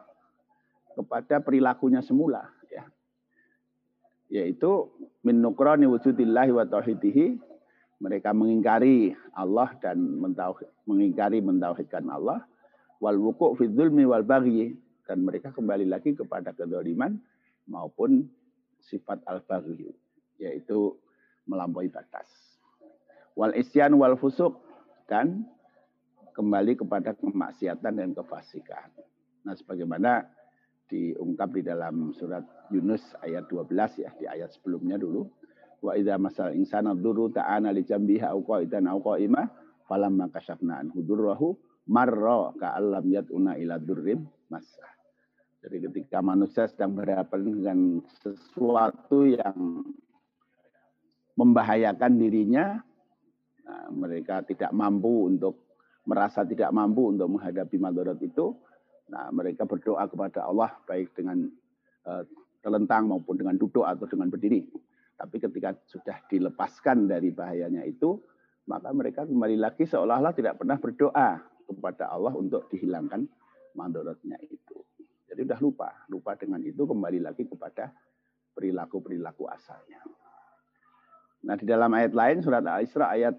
[0.94, 2.86] kepada perilakunya semula ya
[4.34, 4.90] yaitu
[5.26, 7.38] min nukrani wujudillahi wa tauhidihi
[8.02, 12.46] mereka mengingkari Allah dan mentauhid, mengingkari mentauhidkan Allah
[13.04, 14.72] wal wuku' fi dzulmi wal baghi
[15.04, 17.20] dan mereka kembali lagi kepada kedoliman
[17.68, 18.24] maupun
[18.80, 19.92] sifat al baghi
[20.40, 20.96] yaitu
[21.44, 22.32] melampaui batas.
[23.36, 24.56] Wal isyan wal fusuk
[25.12, 25.44] dan
[26.32, 28.88] kembali kepada kemaksiatan dan kefasikan.
[29.44, 30.24] Nah, sebagaimana
[30.88, 35.28] diungkap di dalam surat Yunus ayat 12 ya di ayat sebelumnya dulu.
[35.84, 39.52] Wa idza masal insana dzurru ta'ana li jambiha au qa'idan au qa'ima
[39.84, 44.86] falamma kashafna anhu durrahu marra ka'allam yatuna ila durrim masa
[45.64, 47.80] jadi ketika manusia sedang berhadapan dengan
[48.24, 49.84] sesuatu yang
[51.40, 52.80] membahayakan dirinya
[53.66, 55.60] nah, mereka tidak mampu untuk
[56.04, 58.56] merasa tidak mampu untuk menghadapi madarat itu
[59.12, 61.46] Nah, mereka berdoa kepada Allah baik dengan
[62.08, 62.24] uh,
[62.64, 64.64] terlentang maupun dengan duduk atau dengan berdiri.
[65.20, 68.18] Tapi ketika sudah dilepaskan dari bahayanya itu,
[68.66, 71.30] maka mereka kembali lagi seolah-olah tidak pernah berdoa
[71.68, 73.28] kepada Allah untuk dihilangkan
[73.74, 74.84] mandorotnya itu.
[75.30, 77.90] Jadi sudah lupa, lupa dengan itu kembali lagi kepada
[78.54, 80.04] perilaku-perilaku asalnya.
[81.44, 83.36] Nah di dalam ayat lain surat Al-Isra ayat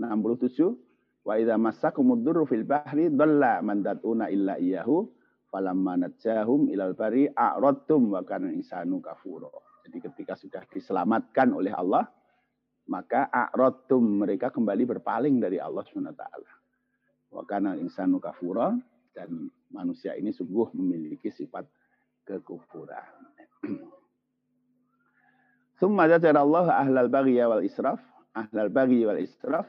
[0.00, 0.84] 67
[1.24, 5.08] Wa idza massakumud durru fil bahri dhalla man tatuna illa iyyahu
[5.48, 9.48] falamma najahum ilal bari a'radtum wa kana insanu kafura.
[9.88, 12.04] Jadi ketika sudah diselamatkan oleh Allah,
[12.92, 16.12] maka a'radtum mereka kembali berpaling dari Allah SWT.
[16.12, 16.63] Wa
[17.42, 18.78] kana insanu kafura
[19.10, 21.66] dan manusia ini sungguh memiliki sifat
[22.22, 23.10] kekufuran.
[25.82, 27.98] Summa jajara Allah ahlal baghi wal israf,
[28.38, 29.66] ahlal baghi wal israf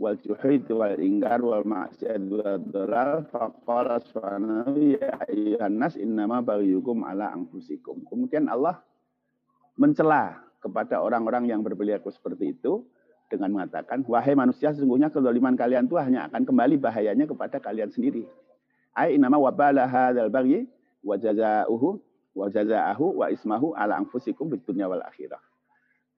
[0.00, 7.04] wal juhid wal ingkar wal maksiat wal dalal faqala subhanahu ya ayyuhan nas innama baghiyukum
[7.04, 8.00] ala anfusikum.
[8.08, 8.80] Kemudian Allah
[9.76, 12.86] mencela kepada orang-orang yang berperilaku seperti itu
[13.32, 18.28] dengan mengatakan, wahai manusia sesungguhnya kezaliman kalian itu hanya akan kembali bahayanya kepada kalian sendiri.
[18.92, 20.68] Ai inama wabala hadzal baghi
[21.00, 21.88] wa jazaa'uhu
[22.36, 25.40] wa jaza'ahu wa ismahu ala anfusikum bid dunya wal akhirah.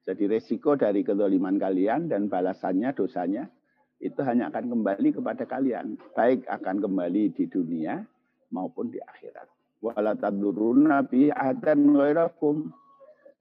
[0.05, 3.49] Jadi resiko dari kedoliman kalian dan balasannya, dosanya,
[3.97, 5.97] itu hanya akan kembali kepada kalian.
[6.13, 8.05] Baik akan kembali di dunia
[8.53, 9.47] maupun di akhirat.
[9.81, 12.69] Wala taduruna bi adan ghairakum.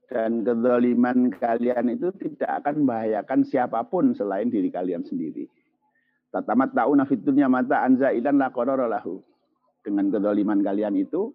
[0.05, 5.49] Dan kedoliman kalian itu tidak akan membahayakan siapa pun selain diri kalian sendiri.
[6.29, 9.23] Tatamat ta'una fit dunya mata anza ilan la lahu.
[9.81, 11.33] Dengan kedoliman kalian itu,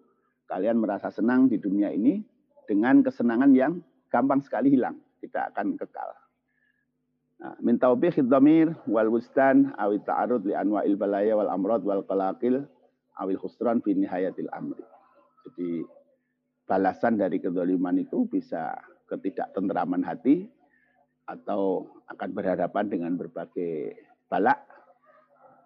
[0.50, 2.22] kalian merasa senang di dunia ini
[2.66, 6.10] dengan kesenangan yang gampang sekali hilang tidak akan kekal.
[7.40, 12.68] Nah, min taubikhid dhamir wal wustan awi ta'arud li anwa'il balaya wal amrad wal qalaqil
[13.16, 14.84] awil khusran fi nihayatil amri.
[15.48, 15.86] Jadi
[16.70, 18.78] balasan dari kedoliman itu bisa
[19.10, 20.46] ketidaktenteraman hati
[21.26, 23.98] atau akan berhadapan dengan berbagai
[24.30, 24.62] balak,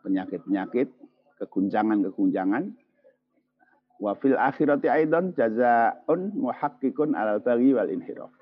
[0.00, 0.88] penyakit-penyakit,
[1.44, 2.72] keguncangan-keguncangan.
[4.00, 8.32] Wa fil akhirati aidan jazaa'un muhakkikun alal baghi wal inhiraf.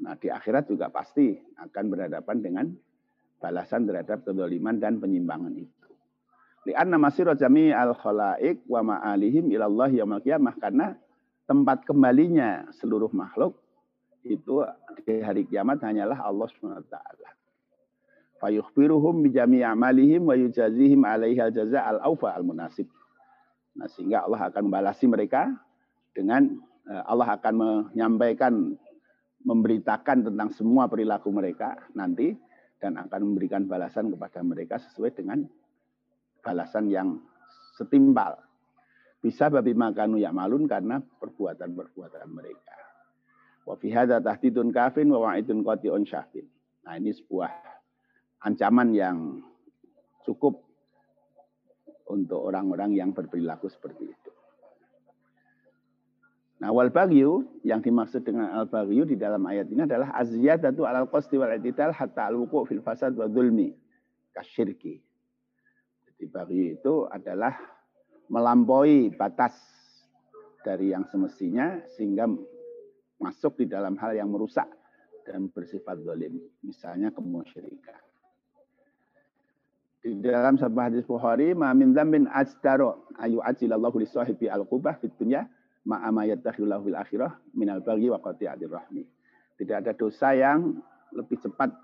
[0.00, 2.66] Nah di akhirat juga pasti akan berhadapan dengan
[3.36, 5.88] balasan terhadap kedoliman dan penyimpangan itu.
[6.66, 10.56] Lianna masiro jami al khalaik wa ma'alihim ilallah yaumil qiyamah.
[10.58, 10.98] Karena
[11.46, 13.54] tempat kembalinya seluruh makhluk
[14.26, 14.66] itu
[15.06, 16.96] di hari kiamat hanyalah Allah SWT.
[18.42, 22.90] Fayukhbiruhum bijami amalihim wa yujazihim alaihi al-jaza al-awfa al-munasib.
[23.78, 25.54] Nah, sehingga Allah akan membalasi mereka
[26.12, 26.58] dengan
[26.90, 28.76] eh, Allah akan menyampaikan
[29.46, 32.34] memberitakan tentang semua perilaku mereka nanti
[32.82, 35.46] dan akan memberikan balasan kepada mereka sesuai dengan
[36.42, 37.22] balasan yang
[37.78, 38.45] setimpal.
[39.20, 42.76] Bisa babi makanu ya malun karena perbuatan-perbuatan mereka.
[43.66, 46.46] Wa fi tahdidun kafin wa wa'idun qati'un syafin.
[46.86, 47.50] Nah, ini sebuah
[48.46, 49.42] ancaman yang
[50.22, 50.62] cukup
[52.06, 54.30] untuk orang-orang yang berperilaku seperti itu.
[56.56, 61.10] Nah, wal bagyu yang dimaksud dengan al bagyu di dalam ayat ini adalah aziyadatu alal
[61.10, 63.76] qasdi wal i'tidal hatta al wuqu' fil fasad wa dzulmi
[64.32, 65.02] kasyirki.
[66.06, 67.58] Jadi bagyu itu adalah
[68.28, 69.54] melampaui batas
[70.66, 72.26] dari yang semestinya sehingga
[73.22, 74.66] masuk di dalam hal yang merusak
[75.26, 77.98] dan bersifat zalim, misalnya kemusyrikan.
[80.06, 85.10] Di dalam sebuah hadis Bukhari, "Ma min dzambin ajdaro ayu ajilallahu li sahibi al-qubah fid
[85.18, 85.42] dunya
[85.86, 89.02] ma'ama yattakhillahu fil akhirah minal baghi wa qati'atir rahmi.
[89.58, 90.78] Tidak ada dosa yang
[91.10, 91.74] lebih cepat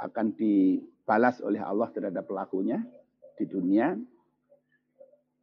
[0.00, 2.80] akan dibalas oleh Allah terhadap pelakunya
[3.40, 3.96] di dunia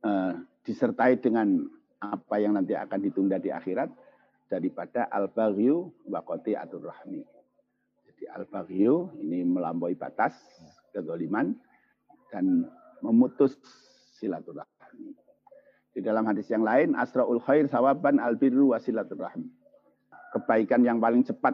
[0.03, 1.67] uh, disertai dengan
[2.03, 3.87] apa yang nanti akan ditunda di akhirat
[4.51, 7.23] daripada al-baghyu wa qati'atur rahmi.
[8.07, 10.35] Jadi al-baghyu ini melampaui batas
[10.93, 11.55] kezaliman
[12.29, 12.67] dan
[13.01, 13.57] memutus
[14.19, 15.15] silaturahmi.
[15.93, 19.49] Di dalam hadis yang lain, asraul khair sawaban albirru wasilatul rahmi.
[20.33, 21.53] Kebaikan yang paling cepat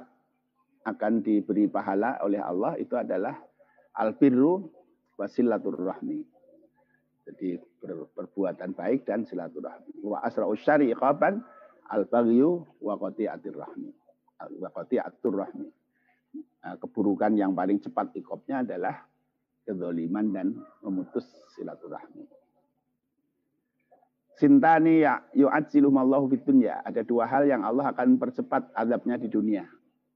[0.87, 3.35] akan diberi pahala oleh Allah itu adalah
[3.91, 4.71] albirru
[5.19, 5.75] wasilatul
[7.29, 7.61] Jadi
[8.17, 10.01] perbuatan baik dan silaturahmi.
[10.01, 11.45] Wa asra'ul syari iqaban
[11.93, 13.93] al-baghyu wa qati'atir rahmi.
[14.57, 15.69] Wa qati'atur rahmi.
[16.59, 19.05] Nah, keburukan yang paling cepat ikopnya adalah
[19.61, 20.47] kezaliman dan
[20.81, 22.25] memutus silaturahmi.
[24.41, 26.81] Sintani ya yu'ajjilumallahu fid dunya.
[26.81, 29.69] Ada dua hal yang Allah akan percepat azabnya di dunia.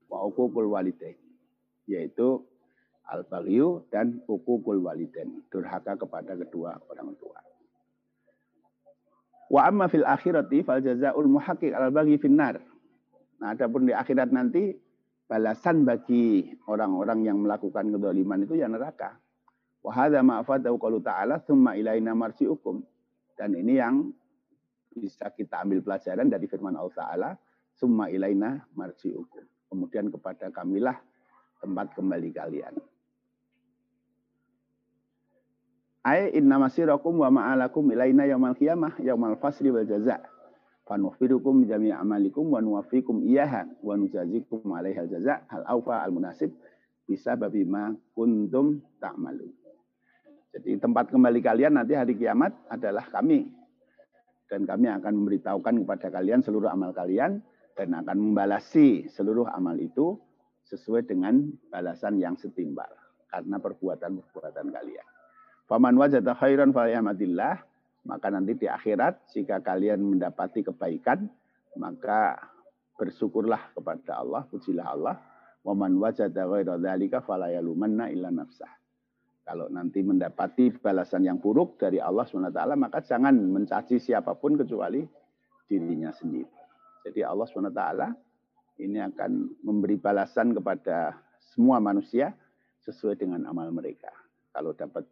[0.09, 1.19] Wa uququl walidain.
[1.85, 2.41] Yaitu
[3.09, 5.43] al-baghyu dan uququl walidain.
[5.51, 7.39] Durhaka kepada kedua orang tua.
[9.51, 12.61] Wa amma fil akhirati fal jazaul muhaqqiq al-baghi finnar.
[13.43, 14.71] Nah, adapun di akhirat nanti
[15.27, 19.19] balasan bagi orang-orang yang melakukan kedoliman itu ya neraka.
[19.83, 22.79] Wa hadza ma afadahu qalu ta'ala tsumma ilaina marji'ukum
[23.35, 24.13] dan ini yang
[24.93, 27.29] bisa kita ambil pelajaran dari firman Allah Ta'ala,
[27.73, 29.43] summa ilaina marji'ukum.
[29.73, 30.97] Kemudian kepada kamilah
[31.57, 32.73] tempat kembali kalian.
[36.03, 40.19] Ai inna masirakum wa ma'alakum ilaina yaumal qiyamah yaumal fasri wal jaza.
[40.83, 46.51] Fanukhbirukum jami' amalikum wa nuwafikum iyaha wa nujazikum alaiha jaza hal aufa al munasib
[47.07, 49.55] bisa babima kuntum ta'malun.
[50.51, 53.47] Jadi tempat kembali kalian nanti hari kiamat adalah kami.
[54.51, 57.39] Dan kami akan memberitahukan kepada kalian seluruh amal kalian
[57.79, 60.19] dan akan membalasi seluruh amal itu
[60.67, 62.91] sesuai dengan balasan yang setimbal
[63.31, 65.12] karena perbuatan-perbuatan kalian.
[65.67, 67.55] Faman wajada khairan falyahmadillah,
[68.03, 71.31] maka nanti di akhirat jika kalian mendapati kebaikan,
[71.79, 72.35] maka
[72.99, 75.15] bersyukurlah kepada Allah, pujilah Allah.
[75.63, 78.67] Waman wajada ghaira dzalika fala yalumanna illa nafsah
[79.47, 85.07] Kalau nanti mendapati balasan yang buruk dari Allah SWT, maka jangan mencaci siapa pun kecuali
[85.67, 86.51] dirinya sendiri.
[87.07, 87.83] Jadi Allah SWT
[88.83, 89.31] ini akan
[89.63, 92.31] memberi balasan kepada semua manusia
[92.83, 94.11] sesuai dengan amal mereka.
[94.51, 95.03] Kalau dapat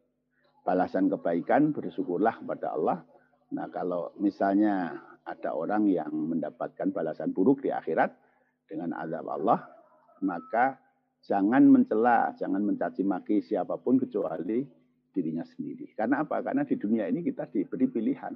[0.61, 2.97] balasan kebaikan, bersyukurlah kepada Allah.
[3.51, 4.95] Nah kalau misalnya
[5.25, 8.09] ada orang yang mendapatkan balasan buruk di akhirat
[8.65, 9.59] dengan azab Allah,
[10.23, 10.79] maka
[11.25, 14.65] jangan mencela, jangan mencaci maki siapa pun kecuali
[15.11, 15.91] dirinya sendiri.
[15.93, 16.39] Karena apa?
[16.41, 18.33] Karena di dunia ini kita diberi pilihan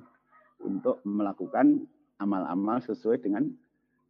[0.67, 1.87] untuk melakukan
[2.19, 3.47] amal-amal sesuai dengan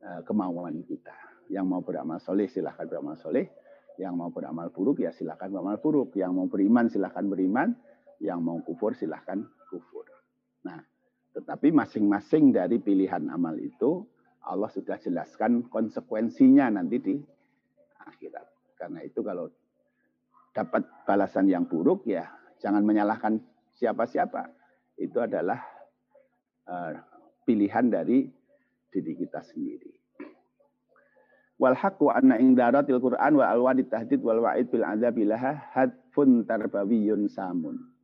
[0.02, 1.14] uh, kemauan kita.
[1.54, 3.46] Yang mau beramal soleh silahkan beramal soleh,
[4.02, 7.78] yang mau beramal buruk ya silahkan beramal buruk, yang mau beriman silahkan beriman,
[8.20, 10.06] yang mau kufur silahkan kufur.
[10.66, 10.80] Nah,
[11.36, 14.08] tetapi masing-masing dari pilihan amal itu
[14.46, 17.16] Allah sudah jelaskan konsekuensinya nanti di
[18.06, 18.48] akhirat.
[18.78, 19.50] Karena itu kalau
[20.56, 22.30] dapat balasan yang buruk ya
[22.62, 23.42] jangan menyalahkan
[23.76, 24.48] siapa-siapa.
[24.96, 25.60] Itu adalah
[26.72, 26.94] uh,
[27.44, 28.32] pilihan dari
[28.94, 29.92] diri kita sendiri.
[31.56, 37.32] Wal haqqu anna indaratil Qur'an wa alwadi tahdid wal wa'id bil adzab laha hadfun tarbawiyun
[37.32, 37.95] samun.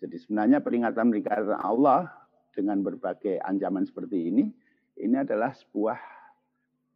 [0.00, 2.08] Jadi sebenarnya peringatan-peringatan Allah
[2.56, 4.48] dengan berbagai ancaman seperti ini,
[4.96, 6.00] ini adalah sebuah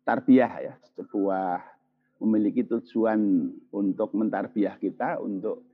[0.08, 1.60] tarbiyah ya, sebuah
[2.24, 5.64] memiliki tujuan untuk mentarbiah kita, untuk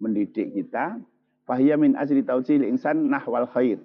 [0.00, 0.96] mendidik kita.
[1.44, 3.82] Fahiyya min tausil insan nahwal khair,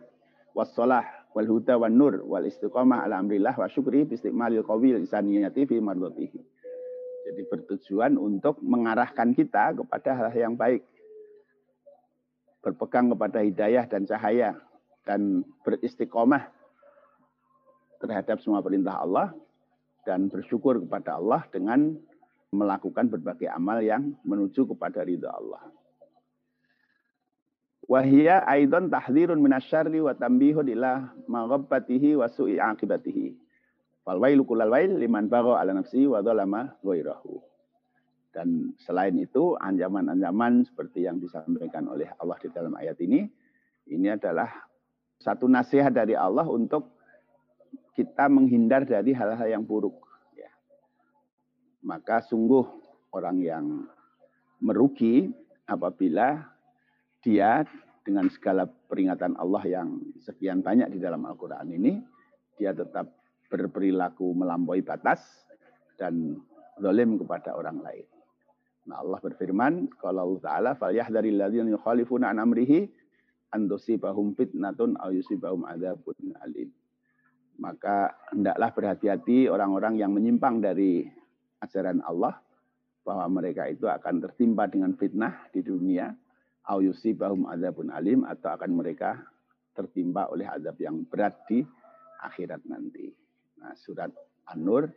[0.54, 1.04] wassalah,
[1.36, 6.40] wal huda wan nur, wal istiqamah ala amrillah wa syukri istiqmalil qawil isaniyati fi mardatihi.
[7.26, 10.86] Jadi bertujuan untuk mengarahkan kita kepada hal yang baik.
[12.66, 14.58] Berpegang kepada hidayah dan cahaya.
[15.06, 16.50] Dan beristiqomah
[18.02, 19.38] terhadap semua perintah Allah
[20.06, 21.94] dan bersyukur kepada Allah dengan
[22.54, 25.62] melakukan berbagai amal yang menuju kepada ridha Allah.
[27.86, 33.38] Wahia aidon tahdzirun minasyarri wa tambihun ila maghabbatihi wa su'i akibatihi.
[34.02, 37.42] Fal wailu kullal wail liman bagha ala nafsi wa dzalama ghairahu.
[38.36, 43.24] Dan selain itu ancaman-ancaman seperti yang disampaikan oleh Allah di dalam ayat ini,
[43.88, 44.52] ini adalah
[45.24, 46.92] satu nasihat dari Allah untuk
[47.96, 49.96] kita menghindar dari hal-hal yang buruk.
[50.36, 50.52] Ya.
[51.88, 52.68] Maka sungguh
[53.16, 53.88] orang yang
[54.60, 55.32] merugi
[55.64, 56.44] apabila
[57.24, 57.64] dia
[58.04, 62.04] dengan segala peringatan Allah yang sekian banyak di dalam Al-Quran ini,
[62.60, 63.16] dia tetap
[63.48, 65.24] berperilaku melampaui batas
[65.96, 66.36] dan
[66.84, 68.15] zalim kepada orang lain.
[68.89, 72.73] Nah Allah berfirman, kalau Allah Ta'ala, فَلْيَحْذَرِ الَّذِينَ يُخَالِفُونَ عَنْ أَمْرِهِ
[73.55, 75.99] أَنْ تُصِيبَهُمْ فِتْنَةٌ أَوْ يُصِيبَهُمْ عَذَابٌ
[76.47, 76.71] أَلِيمٌ
[77.61, 81.05] maka hendaklah berhati-hati orang-orang yang menyimpang dari
[81.61, 82.41] ajaran Allah
[83.05, 86.09] bahwa mereka itu akan tertimpa dengan fitnah di dunia
[86.73, 89.21] au yusibahum adzabun alim atau akan mereka
[89.77, 91.61] tertimpa oleh azab yang berat di
[92.25, 93.13] akhirat nanti.
[93.61, 94.09] Nah, surat
[94.49, 94.89] An-Nur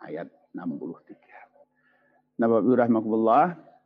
[0.00, 1.39] ayat 63.
[2.39, 2.63] Nah, Bapak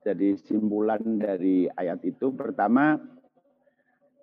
[0.06, 3.02] jadi simpulan dari ayat itu pertama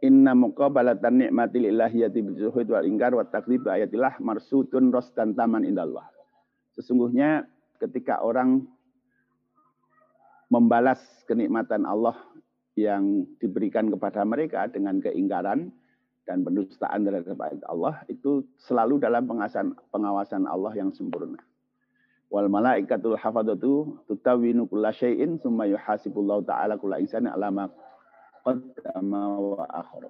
[0.03, 6.11] Inna muqabalatan ni'mati ilahiyati bizuhud wal ingkar wa taklib ayatillah marsutun rostan taman indallah.
[6.75, 7.47] Sesungguhnya
[7.79, 8.67] ketika orang
[10.51, 10.99] membalas
[11.31, 12.19] kenikmatan Allah
[12.75, 15.71] yang diberikan kepada mereka dengan keingkaran
[16.27, 17.39] dan pendustaan terhadap
[17.71, 19.27] Allah itu selalu dalam
[19.91, 21.39] pengawasan Allah yang sempurna.
[22.33, 27.69] Wal malaikatul hafadatu tutawinu kulla syai'in summa yuhasibullahu ta'ala kulla insani alama
[28.41, 30.09] qaddama wa akhir.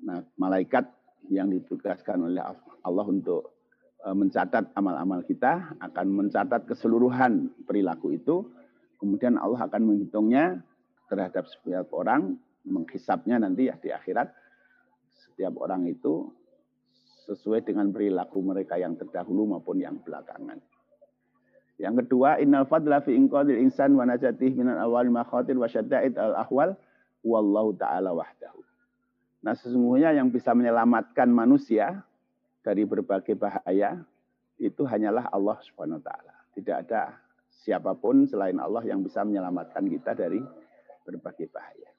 [0.00, 0.88] Nah, malaikat
[1.28, 2.40] yang ditugaskan oleh
[2.80, 3.52] Allah untuk
[4.00, 8.48] e, mencatat amal-amal kita akan mencatat keseluruhan perilaku itu.
[8.96, 10.64] Kemudian Allah akan menghitungnya
[11.12, 14.32] terhadap setiap orang, menghisapnya nanti ya di akhirat.
[15.12, 16.32] Setiap orang itu
[17.28, 20.56] sesuai dengan perilaku mereka yang terdahulu maupun yang belakangan.
[21.76, 26.32] Yang kedua, innal fadla fi inqadil insan wa najatih minal awal makhatir wa syadda'id al
[26.40, 26.72] ahwal
[27.20, 28.64] wallahu taala wahdahu.
[29.44, 32.00] Nah, sesungguhnya yang bisa menyelamatkan manusia
[32.64, 34.00] dari berbagai bahaya
[34.56, 36.32] itu hanyalah Allah Subhanahu taala.
[36.56, 37.12] Tidak ada
[37.60, 40.40] siapa pun selain Allah yang bisa menyelamatkan kita dari
[41.04, 41.92] berbagai bahaya.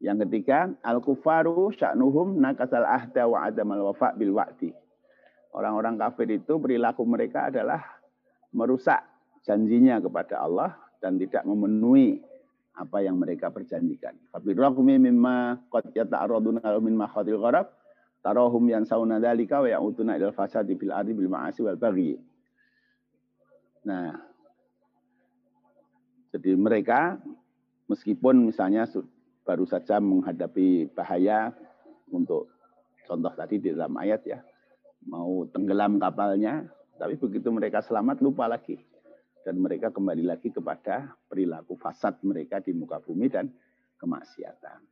[0.00, 4.72] Yang ketiga, al-kufaru sya'nuhum nakasal ahda wa adamal wafa bil wa'di.
[5.52, 7.99] Orang-orang kafir itu perilaku mereka adalah
[8.50, 9.02] merusak
[9.46, 12.20] janjinya kepada Allah dan tidak memenuhi
[12.76, 14.16] apa yang mereka perjanjikan.
[14.30, 17.68] Tapi raqmi mimma qad yata'arraduna min makhatil gharab
[18.20, 22.20] tarahum sauna dzalika wa ya'uduna ilal fasadi fil ardi bil ma'asi wal baghi.
[23.84, 24.12] Nah,
[26.30, 27.16] jadi mereka
[27.88, 28.84] meskipun misalnya
[29.42, 31.50] baru saja menghadapi bahaya
[32.12, 32.52] untuk
[33.08, 34.38] contoh tadi di dalam ayat ya,
[35.08, 36.68] mau tenggelam kapalnya,
[37.00, 38.76] tapi begitu mereka selamat lupa lagi
[39.40, 43.48] dan mereka kembali lagi kepada perilaku fasad mereka di muka bumi dan
[43.96, 44.84] kemaksiatan.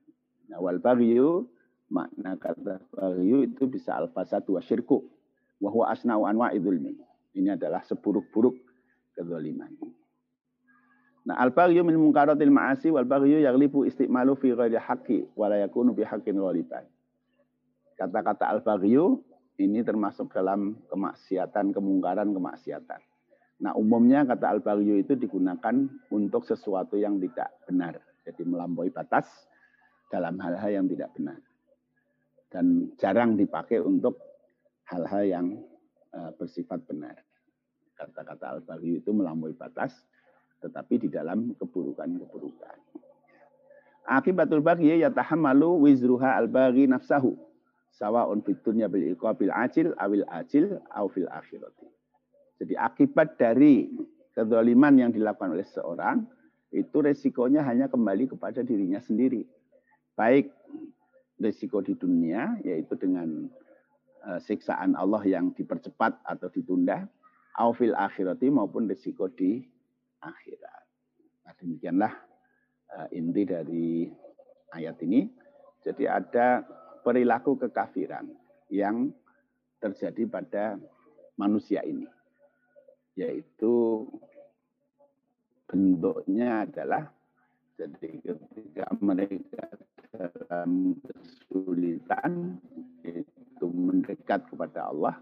[0.48, 1.44] Nah, wal bagyu
[1.92, 5.04] makna kata bagyu itu bisa al fasad wa syirku
[5.60, 6.96] wa huwa asna'u anwa idzulmi.
[7.36, 8.56] Ini adalah seburuk-buruk
[9.12, 9.76] kezaliman.
[11.28, 15.60] Nah, al bagyu min munkaratil ma'asi wal bagyu yaghlibu istimalu fi ghairi haqqi wa la
[15.60, 16.88] yakunu bi haqqin ghaliban.
[18.00, 19.27] Kata-kata al bagyu
[19.58, 23.00] ini termasuk dalam kemaksiatan, kemungkaran, kemaksiatan.
[23.58, 25.74] Nah, umumnya kata al itu digunakan
[26.14, 27.98] untuk sesuatu yang tidak benar.
[28.22, 29.26] Jadi melampaui batas
[30.14, 31.42] dalam hal-hal yang tidak benar.
[32.48, 34.14] Dan jarang dipakai untuk
[34.86, 35.46] hal-hal yang
[36.14, 37.18] uh, bersifat benar.
[37.98, 39.90] Kata-kata al itu melampaui batas,
[40.62, 42.78] tetapi di dalam keburukan-keburukan.
[44.06, 47.47] Akibatul baghi yatahammalu wizruha al-baghi nafsahu
[47.98, 51.90] sawaun fid bil iqabil ajil awil ajil au fil akhirati.
[52.62, 53.90] Jadi akibat dari
[54.38, 56.22] kezaliman yang dilakukan oleh seorang
[56.70, 59.42] itu resikonya hanya kembali kepada dirinya sendiri.
[60.14, 60.54] Baik
[61.42, 63.50] resiko di dunia yaitu dengan
[64.26, 67.06] uh, siksaan Allah yang dipercepat atau ditunda,
[67.58, 69.62] au fil akhirati maupun resiko di
[70.22, 70.82] akhirat.
[71.46, 72.12] Nah, demikianlah
[72.94, 74.10] uh, inti dari
[74.74, 75.30] ayat ini.
[75.86, 76.66] Jadi ada
[77.04, 78.28] perilaku kekafiran
[78.68, 79.12] yang
[79.78, 80.64] terjadi pada
[81.38, 82.06] manusia ini.
[83.18, 84.06] Yaitu
[85.68, 87.10] bentuknya adalah
[87.78, 89.70] jadi ketika mereka
[90.10, 92.58] dalam kesulitan
[93.06, 95.14] itu mendekat kepada Allah,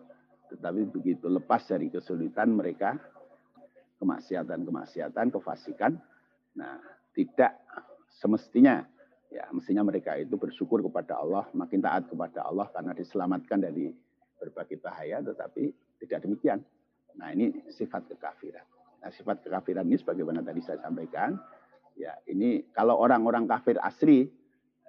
[0.49, 2.97] tetapi begitu lepas dari kesulitan mereka
[4.01, 6.01] kemaksiatan-kemaksiatan, kefasikan,
[6.57, 6.81] nah
[7.13, 7.61] tidak
[8.09, 8.85] semestinya
[9.27, 13.91] Ya, mestinya mereka itu bersyukur kepada Allah, makin taat kepada Allah karena diselamatkan dari
[14.39, 15.75] berbagai bahaya, tetapi
[16.05, 16.63] tidak demikian.
[17.19, 18.63] Nah, ini sifat kekafiran.
[19.03, 21.35] Nah, sifat kekafiran ini sebagaimana tadi saya sampaikan,
[21.99, 24.31] ya ini kalau orang-orang kafir asli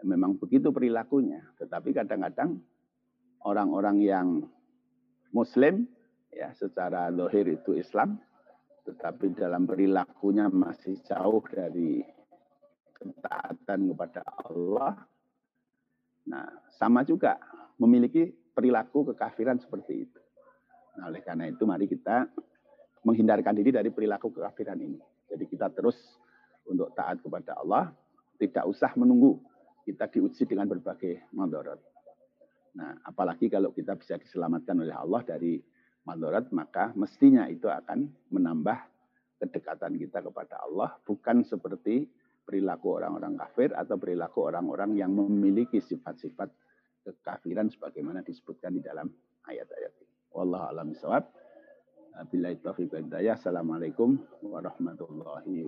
[0.06, 2.62] memang begitu perilakunya, tetapi kadang-kadang
[3.42, 4.28] orang-orang yang
[5.34, 5.90] muslim
[6.30, 8.22] ya secara dohir itu Islam,
[8.86, 12.06] tetapi dalam perilakunya masih jauh dari
[12.98, 14.94] ketaatan kepada Allah.
[16.28, 17.40] Nah, sama juga
[17.80, 20.20] memiliki perilaku kekafiran seperti itu.
[20.98, 22.26] Nah, oleh karena itu mari kita
[23.06, 25.00] menghindarkan diri dari perilaku kekafiran ini.
[25.30, 25.96] Jadi kita terus
[26.68, 27.94] untuk taat kepada Allah,
[28.42, 29.40] tidak usah menunggu
[29.88, 31.80] kita diuji dengan berbagai mandorot.
[32.76, 35.64] Nah, apalagi kalau kita bisa diselamatkan oleh Allah dari
[36.04, 38.78] mandorot, maka mestinya itu akan menambah
[39.38, 42.10] kedekatan kita kepada Allah, bukan seperti
[42.48, 46.48] perilaku orang-orang kafir atau perilaku orang-orang yang memiliki sifat-sifat
[47.04, 49.12] kekafiran sebagaimana disebutkan di dalam
[49.52, 50.16] ayat-ayat ini.
[50.32, 51.28] Wallahu a'lam bishawab.
[52.32, 52.66] Bila itu
[53.30, 55.68] Assalamualaikum warahmatullahi